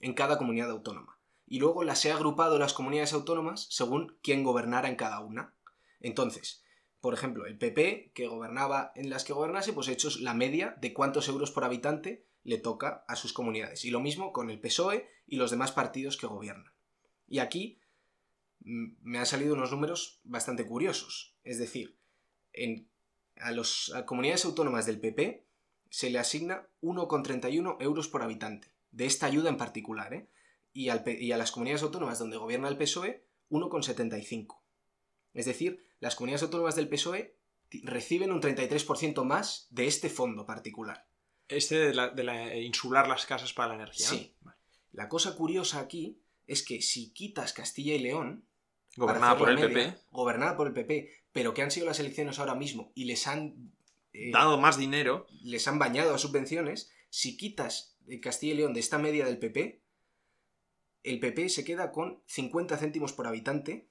en 0.00 0.14
cada 0.14 0.38
comunidad 0.38 0.70
autónoma. 0.70 1.18
Y 1.46 1.58
luego 1.58 1.84
las 1.84 2.04
he 2.04 2.12
agrupado 2.12 2.58
las 2.58 2.72
comunidades 2.72 3.12
autónomas 3.12 3.66
según 3.70 4.16
quién 4.22 4.44
gobernara 4.44 4.88
en 4.88 4.96
cada 4.96 5.20
una. 5.20 5.54
Entonces, 6.00 6.62
por 7.00 7.14
ejemplo, 7.14 7.46
el 7.46 7.56
PP, 7.56 8.12
que 8.14 8.26
gobernaba 8.26 8.92
en 8.94 9.08
las 9.08 9.24
que 9.24 9.32
gobernase, 9.32 9.72
pues 9.72 9.88
he 9.88 9.92
hecho 9.92 10.10
la 10.20 10.34
media 10.34 10.76
de 10.80 10.92
cuántos 10.92 11.28
euros 11.28 11.50
por 11.50 11.64
habitante 11.64 12.26
le 12.42 12.58
toca 12.58 13.04
a 13.08 13.16
sus 13.16 13.32
comunidades. 13.32 13.84
Y 13.84 13.90
lo 13.90 14.00
mismo 14.00 14.32
con 14.32 14.50
el 14.50 14.60
PSOE 14.60 15.08
y 15.26 15.36
los 15.36 15.50
demás 15.50 15.72
partidos 15.72 16.16
que 16.16 16.26
gobiernan. 16.26 16.72
Y 17.26 17.38
aquí 17.38 17.80
mm, 18.60 18.92
me 19.02 19.18
han 19.18 19.26
salido 19.26 19.54
unos 19.54 19.70
números 19.70 20.20
bastante 20.24 20.66
curiosos. 20.66 21.34
Es 21.42 21.58
decir, 21.58 21.96
en, 22.52 22.88
a 23.36 23.50
las 23.52 23.92
comunidades 24.06 24.44
autónomas 24.44 24.84
del 24.84 25.00
PP 25.00 25.46
se 25.88 26.10
le 26.10 26.18
asigna 26.18 26.68
1,31 26.82 27.76
euros 27.80 28.08
por 28.08 28.22
habitante, 28.22 28.72
de 28.92 29.06
esta 29.06 29.26
ayuda 29.26 29.48
en 29.48 29.56
particular, 29.56 30.12
¿eh? 30.14 30.28
y, 30.72 30.90
y 30.90 31.32
a 31.32 31.36
las 31.36 31.50
comunidades 31.50 31.82
autónomas 31.82 32.18
donde 32.18 32.36
gobierna 32.36 32.68
el 32.68 32.76
PSOE 32.76 33.24
1,75. 33.50 34.60
Es 35.32 35.46
decir, 35.46 35.84
las 36.00 36.16
comunidades 36.16 36.42
autónomas 36.42 36.74
del 36.74 36.88
PSOE 36.88 37.36
reciben 37.82 38.32
un 38.32 38.40
33% 38.40 39.22
más 39.24 39.68
de 39.70 39.86
este 39.86 40.08
fondo 40.08 40.46
particular. 40.46 41.06
Este 41.48 41.92
de, 41.92 41.94
la, 41.94 42.56
insular 42.56 43.08
las 43.08 43.26
casas 43.26 43.52
para 43.52 43.68
la 43.68 43.74
energía. 43.74 44.06
Sí. 44.06 44.34
La 44.92 45.08
cosa 45.08 45.36
curiosa 45.36 45.80
aquí 45.80 46.20
es 46.46 46.64
que 46.64 46.82
si 46.82 47.12
quitas 47.12 47.52
Castilla 47.52 47.94
y 47.94 48.00
León, 48.00 48.44
gobernada 48.96 49.36
por 49.36 49.50
el 49.50 49.58
PP, 49.58 49.94
gobernada 50.10 50.56
por 50.56 50.66
el 50.66 50.72
PP, 50.72 51.10
pero 51.32 51.54
que 51.54 51.62
han 51.62 51.70
sido 51.70 51.86
las 51.86 52.00
elecciones 52.00 52.38
ahora 52.38 52.54
mismo 52.54 52.92
y 52.94 53.04
les 53.04 53.26
han 53.26 53.72
eh, 54.12 54.30
dado 54.32 54.58
más 54.58 54.78
dinero, 54.78 55.26
les 55.42 55.68
han 55.68 55.78
bañado 55.78 56.14
a 56.14 56.18
subvenciones, 56.18 56.90
si 57.08 57.36
quitas 57.36 57.96
Castilla 58.22 58.54
y 58.54 58.56
León 58.56 58.74
de 58.74 58.80
esta 58.80 58.98
media 58.98 59.26
del 59.26 59.38
PP, 59.38 59.82
el 61.02 61.20
PP 61.20 61.48
se 61.48 61.64
queda 61.64 61.92
con 61.92 62.22
50 62.26 62.76
céntimos 62.76 63.12
por 63.12 63.26
habitante 63.26 63.89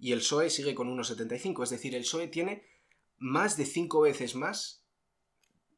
y 0.00 0.12
el 0.12 0.20
PSOE 0.20 0.50
sigue 0.50 0.74
con 0.74 0.88
1,75. 0.88 1.62
Es 1.62 1.70
decir, 1.70 1.94
el 1.94 2.02
PSOE 2.02 2.28
tiene 2.28 2.64
más 3.18 3.56
de 3.56 3.66
5 3.66 4.00
veces 4.00 4.34
más 4.34 4.86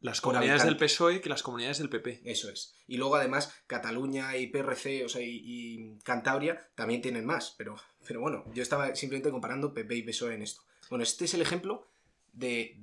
las 0.01 0.21
comunidades 0.21 0.65
del 0.65 0.77
PSOE 0.77 1.21
que 1.21 1.29
las 1.29 1.43
comunidades 1.43 1.79
del 1.79 1.89
PP. 1.89 2.23
Eso 2.25 2.49
es. 2.49 2.75
Y 2.87 2.97
luego 2.97 3.17
además 3.17 3.55
Cataluña 3.67 4.37
y 4.37 4.49
PRC, 4.49 5.05
o 5.05 5.09
sea, 5.09 5.23
y, 5.23 5.99
Cantabria 6.05 6.71
también 6.75 7.03
tienen 7.03 7.25
más, 7.25 7.55
pero, 7.57 7.77
pero 8.07 8.21
bueno, 8.21 8.45
yo 8.53 8.63
estaba 8.63 8.95
simplemente 8.95 9.31
comparando 9.31 9.75
PP 9.75 9.95
y 9.97 10.03
PSOE 10.03 10.35
en 10.35 10.43
esto. 10.43 10.63
Bueno, 10.89 11.03
este 11.03 11.25
es 11.25 11.35
el 11.35 11.43
ejemplo 11.43 11.89
de, 12.33 12.77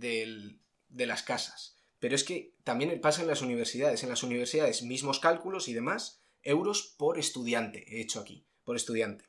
de 0.89 1.05
las 1.05 1.23
casas. 1.23 1.77
Pero 1.99 2.15
es 2.15 2.23
que 2.23 2.53
también 2.63 2.99
pasa 3.01 3.21
en 3.21 3.27
las 3.27 3.41
universidades. 3.41 4.03
En 4.03 4.09
las 4.09 4.23
universidades, 4.23 4.83
mismos 4.83 5.19
cálculos 5.19 5.67
y 5.67 5.73
demás, 5.73 6.21
euros 6.43 6.95
por 6.97 7.19
estudiante, 7.19 7.83
he 7.87 8.01
hecho 8.01 8.21
aquí, 8.21 8.45
por 8.63 8.77
estudiante. 8.77 9.25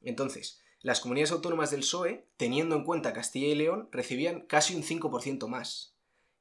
Entonces, 0.00 0.63
las 0.84 1.00
comunidades 1.00 1.32
autónomas 1.32 1.70
del 1.70 1.80
PSOE, 1.80 2.28
teniendo 2.36 2.76
en 2.76 2.84
cuenta 2.84 3.14
Castilla 3.14 3.46
y 3.46 3.54
León, 3.54 3.88
recibían 3.90 4.42
casi 4.42 4.74
un 4.74 4.82
5% 4.82 5.48
más 5.48 5.96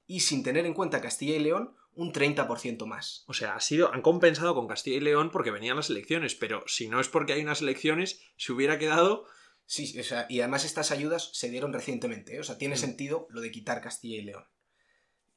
y 0.06 0.20
sin 0.20 0.44
tener 0.44 0.66
en 0.66 0.74
cuenta 0.74 1.00
Castilla 1.00 1.38
y 1.38 1.40
León, 1.40 1.78
un 1.94 2.12
30% 2.12 2.86
más. 2.86 3.24
O 3.28 3.34
sea, 3.34 3.56
ha 3.56 3.62
sido, 3.62 3.94
han 3.94 4.02
compensado 4.02 4.54
con 4.54 4.68
Castilla 4.68 4.98
y 4.98 5.00
León 5.00 5.32
porque 5.32 5.50
venían 5.50 5.78
las 5.78 5.90
elecciones, 5.90 6.36
pero 6.36 6.62
si 6.68 6.90
no 6.90 7.00
es 7.00 7.08
porque 7.08 7.32
hay 7.32 7.42
unas 7.42 7.62
elecciones, 7.62 8.20
se 8.36 8.52
hubiera 8.52 8.78
quedado... 8.78 9.26
Sí, 9.66 9.98
o 9.98 10.04
sea, 10.04 10.26
y 10.28 10.42
además 10.42 10.66
estas 10.66 10.92
ayudas 10.92 11.30
se 11.32 11.50
dieron 11.50 11.72
recientemente, 11.72 12.36
¿eh? 12.36 12.42
o 12.42 12.44
sea, 12.44 12.58
tiene 12.58 12.76
mm. 12.76 12.80
sentido 12.80 13.28
lo 13.30 13.40
de 13.40 13.50
quitar 13.50 13.80
Castilla 13.80 14.18
y 14.18 14.24
León. 14.24 14.44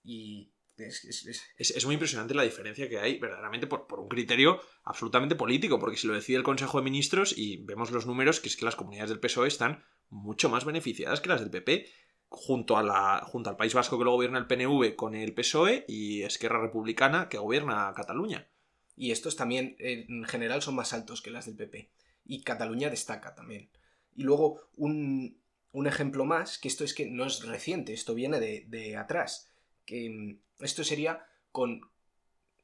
Y 0.02 0.52
es, 0.78 1.86
muy 1.86 1.94
impresionante 1.94 2.34
la 2.34 2.42
diferencia 2.42 2.88
que 2.88 2.98
hay, 2.98 3.18
verdaderamente, 3.18 3.66
por, 3.66 3.86
por, 3.86 4.00
un 4.00 4.08
criterio 4.08 4.60
absolutamente 4.84 5.34
político, 5.34 5.78
porque 5.78 5.96
si 5.96 6.06
lo 6.06 6.14
decide 6.14 6.36
el 6.36 6.42
Consejo 6.42 6.78
de 6.78 6.84
Ministros 6.84 7.36
y 7.36 7.64
vemos 7.64 7.90
los 7.90 8.06
números, 8.06 8.40
que 8.40 8.48
es 8.48 8.56
que 8.56 8.64
las 8.64 8.76
comunidades 8.76 9.10
del 9.10 9.20
PSOE 9.20 9.48
están 9.48 9.84
mucho 10.10 10.48
más 10.48 10.64
beneficiadas 10.64 11.20
que 11.20 11.28
las 11.28 11.40
del 11.40 11.50
PP 11.50 11.86
junto, 12.28 12.76
a 12.76 12.82
la, 12.82 13.22
junto 13.24 13.50
al 13.50 13.56
País 13.56 13.74
Vasco 13.74 13.98
que 13.98 14.04
lo 14.04 14.12
gobierna 14.12 14.38
el 14.38 14.46
PNV 14.46 14.94
con 14.96 15.14
el 15.14 15.32
PSOE 15.34 15.84
y 15.88 16.22
Esquerra 16.22 16.60
Republicana 16.60 17.28
que 17.28 17.38
gobierna 17.38 17.92
Cataluña. 17.94 18.48
Y 18.96 19.10
estos 19.10 19.36
también 19.36 19.76
en 19.78 20.24
general 20.24 20.62
son 20.62 20.74
más 20.74 20.92
altos 20.92 21.20
que 21.20 21.30
las 21.30 21.46
del 21.46 21.56
PP. 21.56 21.90
Y 22.24 22.42
Cataluña 22.42 22.90
destaca 22.90 23.34
también. 23.34 23.70
Y 24.14 24.22
luego 24.22 24.62
un, 24.74 25.38
un 25.72 25.86
ejemplo 25.86 26.24
más, 26.24 26.58
que 26.58 26.68
esto 26.68 26.82
es 26.82 26.94
que 26.94 27.06
no 27.06 27.26
es 27.26 27.44
reciente, 27.44 27.92
esto 27.92 28.14
viene 28.14 28.40
de, 28.40 28.64
de 28.68 28.96
atrás. 28.96 29.52
Que 29.86 30.10
mm, 30.10 30.64
esto 30.64 30.84
sería 30.84 31.26
con... 31.52 31.90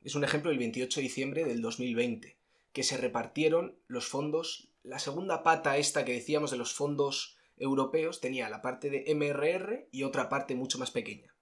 Es 0.02 0.14
un 0.14 0.24
ejemplo 0.24 0.50
del 0.50 0.58
28 0.58 1.00
de 1.00 1.04
diciembre 1.04 1.44
del 1.44 1.62
2020, 1.62 2.36
que 2.72 2.82
se 2.82 2.96
repartieron 2.96 3.78
los 3.86 4.08
fondos, 4.08 4.68
la 4.82 4.98
segunda 4.98 5.42
pata 5.42 5.76
esta 5.76 6.04
que 6.04 6.12
decíamos 6.12 6.50
de 6.50 6.56
los 6.56 6.74
fondos 6.74 7.36
europeos 7.56 8.20
tenía 8.20 8.48
la 8.48 8.62
parte 8.62 8.90
de 8.90 9.14
MRR 9.14 9.88
y 9.92 10.02
otra 10.02 10.28
parte 10.28 10.56
mucho 10.56 10.78
más 10.78 10.90
pequeña, 10.90 11.34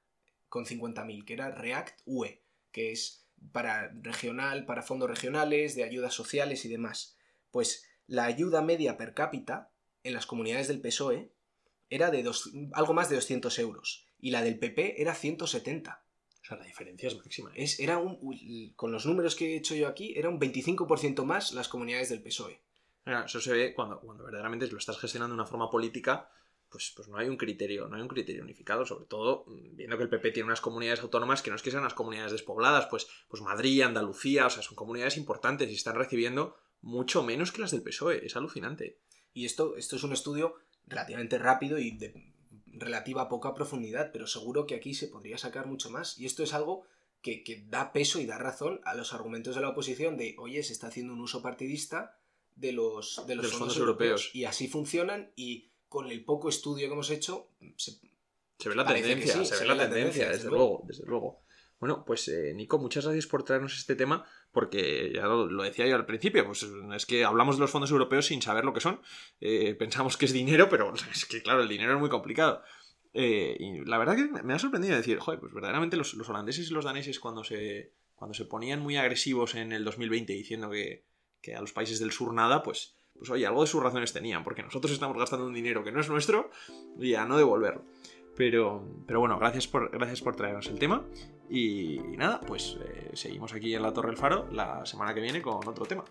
con 0.48 0.66
50.000, 0.66 1.24
que 1.24 1.32
era 1.32 1.50
React 1.50 2.00
UE, 2.04 2.42
que 2.70 2.92
es 2.92 3.26
para 3.52 3.90
regional, 4.02 4.66
para 4.66 4.82
fondos 4.82 5.08
regionales, 5.08 5.74
de 5.74 5.84
ayudas 5.84 6.12
sociales 6.12 6.64
y 6.66 6.68
demás. 6.68 7.16
Pues 7.50 7.88
la 8.06 8.24
ayuda 8.24 8.60
media 8.60 8.98
per 8.98 9.14
cápita 9.14 9.70
en 10.02 10.12
las 10.12 10.26
comunidades 10.26 10.68
del 10.68 10.80
PSOE 10.80 11.32
era 11.88 12.10
de 12.10 12.30
algo 12.72 12.92
más 12.92 13.08
de 13.08 13.16
200 13.16 13.58
euros 13.58 14.09
y 14.20 14.30
la 14.30 14.42
del 14.42 14.58
PP 14.58 15.00
era 15.00 15.14
170. 15.14 16.04
O 16.42 16.44
sea, 16.44 16.56
la 16.56 16.64
diferencia 16.64 17.08
es 17.08 17.16
máxima. 17.16 17.52
Es, 17.54 17.78
era 17.80 17.98
un, 17.98 18.72
con 18.76 18.92
los 18.92 19.06
números 19.06 19.36
que 19.36 19.52
he 19.52 19.56
hecho 19.56 19.74
yo 19.74 19.88
aquí, 19.88 20.14
era 20.16 20.28
un 20.28 20.40
25% 20.40 21.24
más 21.24 21.52
las 21.52 21.68
comunidades 21.68 22.08
del 22.08 22.22
PSOE. 22.22 22.60
Eso 23.04 23.40
se 23.40 23.52
ve 23.52 23.74
cuando, 23.74 24.00
cuando 24.00 24.24
verdaderamente 24.24 24.66
lo 24.68 24.78
estás 24.78 24.98
gestionando 24.98 25.34
de 25.34 25.40
una 25.40 25.48
forma 25.48 25.70
política, 25.70 26.30
pues, 26.70 26.92
pues 26.94 27.08
no 27.08 27.18
hay 27.18 27.28
un 27.28 27.36
criterio, 27.36 27.88
no 27.88 27.96
hay 27.96 28.02
un 28.02 28.08
criterio 28.08 28.42
unificado, 28.42 28.86
sobre 28.86 29.06
todo 29.06 29.44
mm, 29.46 29.76
viendo 29.76 29.96
que 29.96 30.04
el 30.04 30.08
PP 30.08 30.30
tiene 30.30 30.46
unas 30.46 30.60
comunidades 30.60 31.00
autónomas 31.00 31.42
que 31.42 31.50
no 31.50 31.56
es 31.56 31.62
que 31.62 31.70
sean 31.70 31.82
unas 31.82 31.94
comunidades 31.94 32.32
despobladas, 32.32 32.86
pues, 32.86 33.08
pues 33.28 33.42
Madrid, 33.42 33.82
Andalucía, 33.82 34.46
o 34.46 34.50
sea, 34.50 34.62
son 34.62 34.76
comunidades 34.76 35.16
importantes 35.16 35.68
y 35.70 35.74
están 35.74 35.96
recibiendo 35.96 36.56
mucho 36.80 37.22
menos 37.22 37.52
que 37.52 37.60
las 37.60 37.72
del 37.72 37.82
PSOE, 37.82 38.24
es 38.24 38.36
alucinante. 38.36 39.00
Y 39.32 39.44
esto, 39.44 39.76
esto 39.76 39.96
es 39.96 40.02
un 40.04 40.12
estudio 40.12 40.54
relativamente 40.86 41.38
rápido 41.38 41.78
y 41.78 41.90
de 41.96 42.29
relativa 42.72 43.28
poca 43.28 43.54
profundidad, 43.54 44.10
pero 44.12 44.26
seguro 44.26 44.66
que 44.66 44.74
aquí 44.74 44.94
se 44.94 45.08
podría 45.08 45.38
sacar 45.38 45.66
mucho 45.66 45.90
más. 45.90 46.18
Y 46.18 46.26
esto 46.26 46.42
es 46.42 46.54
algo 46.54 46.84
que, 47.22 47.42
que 47.42 47.64
da 47.68 47.92
peso 47.92 48.20
y 48.20 48.26
da 48.26 48.38
razón 48.38 48.80
a 48.84 48.94
los 48.94 49.12
argumentos 49.12 49.54
de 49.54 49.60
la 49.60 49.68
oposición 49.68 50.16
de, 50.16 50.34
oye, 50.38 50.62
se 50.62 50.72
está 50.72 50.88
haciendo 50.88 51.12
un 51.12 51.20
uso 51.20 51.42
partidista 51.42 52.16
de 52.56 52.72
los, 52.72 53.22
de 53.26 53.36
los, 53.36 53.52
fondos, 53.52 53.76
europeos. 53.76 54.30
Y 54.34 54.44
así 54.44 54.68
funcionan 54.68 55.32
y 55.36 55.70
con 55.88 56.10
el 56.10 56.24
poco 56.24 56.48
estudio 56.48 56.86
que 56.86 56.92
hemos 56.92 57.10
hecho 57.10 57.48
se, 57.76 57.98
ve 58.68 58.74
la 58.74 58.86
tendencia, 58.86 59.44
se, 59.44 59.58
ve 59.58 59.66
la, 59.66 59.88
tendencia, 59.88 60.28
desde, 60.28 60.48
luego. 60.48 60.82
desde 60.84 61.04
luego. 61.06 61.40
Bueno, 61.80 62.04
pues 62.04 62.28
eh, 62.28 62.52
Nico, 62.54 62.78
muchas 62.78 63.04
gracias 63.06 63.26
por 63.26 63.42
traernos 63.42 63.76
este 63.78 63.96
tema, 63.96 64.26
porque 64.52 65.12
ya 65.14 65.22
lo, 65.22 65.62
decía 65.62 65.86
yo 65.86 65.96
al 65.96 66.04
principio, 66.04 66.44
pues 66.44 66.66
es 66.94 67.06
que 67.06 67.24
hablamos 67.24 67.56
de 67.56 67.60
los 67.60 67.70
fondos 67.70 67.90
europeos 67.90 68.26
sin 68.26 68.42
saber 68.42 68.66
lo 68.66 68.74
que 68.74 68.80
son. 68.80 69.00
Eh, 69.40 69.74
pensamos 69.74 70.18
que 70.18 70.26
es 70.26 70.32
dinero, 70.34 70.68
pero 70.68 70.92
es 71.10 71.24
que 71.24 71.42
claro, 71.42 71.62
el 71.62 71.68
dinero 71.68 71.94
es 71.94 71.98
muy 71.98 72.10
complicado. 72.10 72.62
Eh, 73.14 73.56
y 73.58 73.84
la 73.86 73.96
verdad 73.96 74.14
que 74.14 74.28
me 74.42 74.52
ha 74.52 74.58
sorprendido 74.58 74.94
decir, 74.94 75.18
joder, 75.18 75.40
pues 75.40 75.54
verdaderamente 75.54 75.96
los, 75.96 76.14
holandeses 76.28 76.70
y 76.70 76.74
los 76.74 76.84
daneses 76.84 77.18
cuando 77.18 77.42
se, 77.44 77.94
cuando 78.14 78.34
se 78.34 78.44
ponían 78.44 78.80
muy 78.80 78.98
agresivos 78.98 79.54
en 79.54 79.72
el 79.72 79.82
2020 79.82 80.34
diciendo 80.34 80.70
que, 80.70 81.06
que 81.40 81.56
a 81.56 81.62
los 81.62 81.72
países 81.72 81.98
del 81.98 82.12
sur 82.12 82.34
nada, 82.34 82.62
pues, 82.62 82.94
pues 83.16 83.30
oye, 83.30 83.46
algo 83.46 83.62
de 83.62 83.66
sus 83.66 83.82
razones 83.82 84.12
tenían, 84.12 84.44
porque 84.44 84.62
nosotros 84.62 84.92
estamos 84.92 85.16
gastando 85.16 85.46
un 85.46 85.54
dinero 85.54 85.82
que 85.82 85.92
no 85.92 86.00
es 86.00 86.10
nuestro 86.10 86.50
y 86.98 87.14
a 87.14 87.24
no 87.24 87.38
devolverlo. 87.38 87.84
Pero, 88.40 88.82
pero 89.06 89.20
bueno, 89.20 89.38
gracias 89.38 89.68
por, 89.68 89.90
gracias 89.90 90.22
por 90.22 90.34
traernos 90.34 90.66
el 90.68 90.78
tema. 90.78 91.04
Y, 91.50 91.98
nada, 92.16 92.40
pues 92.40 92.78
eh, 92.82 93.10
seguimos 93.12 93.52
aquí 93.52 93.74
en 93.74 93.82
la 93.82 93.92
Torre 93.92 94.08
del 94.08 94.16
Faro 94.16 94.46
la 94.50 94.86
semana 94.86 95.12
que 95.12 95.20
viene 95.20 95.42
con 95.42 95.56
otro 95.56 95.84
tema. 95.84 96.06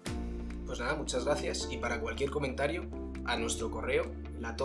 Pues 0.64 0.80
nada, 0.80 0.94
muchas 0.94 1.26
gracias. 1.26 1.68
Y 1.72 1.78
para 1.78 2.00
cualquier 2.00 2.30
comentario, 2.30 2.86
a 3.26 3.36
nuestro 3.36 3.72
correo, 3.72 4.04
la 4.40 4.56